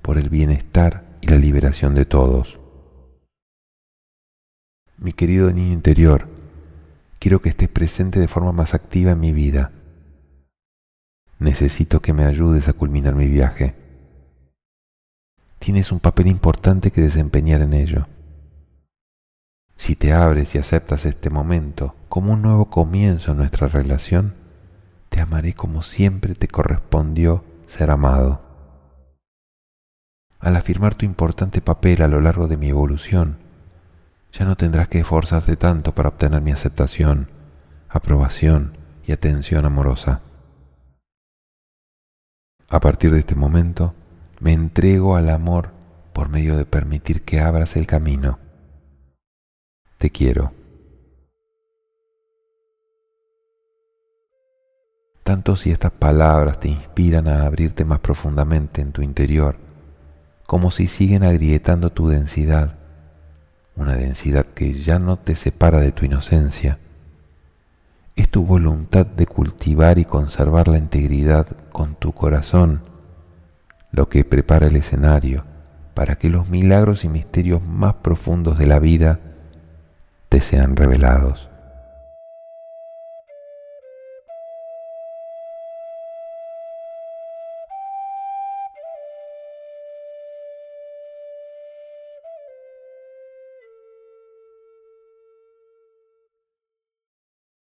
por 0.02 0.18
el 0.18 0.28
bienestar 0.28 1.04
y 1.20 1.28
la 1.28 1.36
liberación 1.36 1.94
de 1.94 2.06
todos. 2.06 2.58
Mi 4.98 5.12
querido 5.12 5.52
niño 5.52 5.72
interior, 5.72 6.26
quiero 7.20 7.40
que 7.40 7.50
estés 7.50 7.68
presente 7.68 8.18
de 8.18 8.26
forma 8.26 8.50
más 8.50 8.74
activa 8.74 9.12
en 9.12 9.20
mi 9.20 9.32
vida. 9.32 9.70
Necesito 11.44 12.00
que 12.00 12.14
me 12.14 12.24
ayudes 12.24 12.68
a 12.68 12.72
culminar 12.72 13.14
mi 13.14 13.28
viaje. 13.28 13.74
Tienes 15.58 15.92
un 15.92 16.00
papel 16.00 16.28
importante 16.28 16.90
que 16.90 17.02
desempeñar 17.02 17.60
en 17.60 17.74
ello. 17.74 18.06
Si 19.76 19.94
te 19.94 20.14
abres 20.14 20.54
y 20.54 20.58
aceptas 20.58 21.04
este 21.04 21.28
momento 21.28 21.96
como 22.08 22.32
un 22.32 22.40
nuevo 22.40 22.70
comienzo 22.70 23.32
en 23.32 23.36
nuestra 23.36 23.68
relación, 23.68 24.32
te 25.10 25.20
amaré 25.20 25.52
como 25.52 25.82
siempre 25.82 26.34
te 26.34 26.48
correspondió 26.48 27.44
ser 27.66 27.90
amado. 27.90 28.40
Al 30.40 30.56
afirmar 30.56 30.94
tu 30.94 31.04
importante 31.04 31.60
papel 31.60 32.00
a 32.00 32.08
lo 32.08 32.22
largo 32.22 32.48
de 32.48 32.56
mi 32.56 32.70
evolución, 32.70 33.36
ya 34.32 34.46
no 34.46 34.56
tendrás 34.56 34.88
que 34.88 35.00
esforzarte 35.00 35.56
tanto 35.56 35.94
para 35.94 36.08
obtener 36.08 36.40
mi 36.40 36.52
aceptación, 36.52 37.28
aprobación 37.90 38.78
y 39.06 39.12
atención 39.12 39.66
amorosa. 39.66 40.22
A 42.74 42.80
partir 42.80 43.12
de 43.12 43.20
este 43.20 43.36
momento, 43.36 43.94
me 44.40 44.52
entrego 44.52 45.14
al 45.14 45.30
amor 45.30 45.70
por 46.12 46.28
medio 46.28 46.56
de 46.56 46.64
permitir 46.64 47.22
que 47.22 47.38
abras 47.38 47.76
el 47.76 47.86
camino. 47.86 48.40
Te 49.96 50.10
quiero. 50.10 50.50
Tanto 55.22 55.54
si 55.54 55.70
estas 55.70 55.92
palabras 55.92 56.58
te 56.58 56.66
inspiran 56.66 57.28
a 57.28 57.46
abrirte 57.46 57.84
más 57.84 58.00
profundamente 58.00 58.80
en 58.80 58.90
tu 58.90 59.02
interior, 59.02 59.54
como 60.44 60.72
si 60.72 60.88
siguen 60.88 61.22
agrietando 61.22 61.90
tu 61.90 62.08
densidad 62.08 62.74
una 63.76 63.94
densidad 63.94 64.46
que 64.46 64.72
ya 64.72 64.98
no 64.98 65.16
te 65.16 65.36
separa 65.36 65.78
de 65.78 65.92
tu 65.92 66.06
inocencia, 66.06 66.80
es 68.16 68.28
tu 68.30 68.44
voluntad 68.44 69.06
de 69.06 69.26
cultivar 69.26 69.98
y 69.98 70.04
conservar 70.04 70.66
la 70.66 70.78
integridad 70.78 71.46
con 71.74 71.96
tu 71.96 72.12
corazón 72.12 72.82
lo 73.90 74.08
que 74.08 74.24
prepara 74.24 74.68
el 74.68 74.76
escenario 74.76 75.44
para 75.92 76.14
que 76.18 76.30
los 76.30 76.48
milagros 76.48 77.04
y 77.04 77.08
misterios 77.08 77.66
más 77.66 77.94
profundos 77.94 78.58
de 78.58 78.66
la 78.66 78.78
vida 78.78 79.18
te 80.28 80.40
sean 80.40 80.76
revelados. 80.76 81.48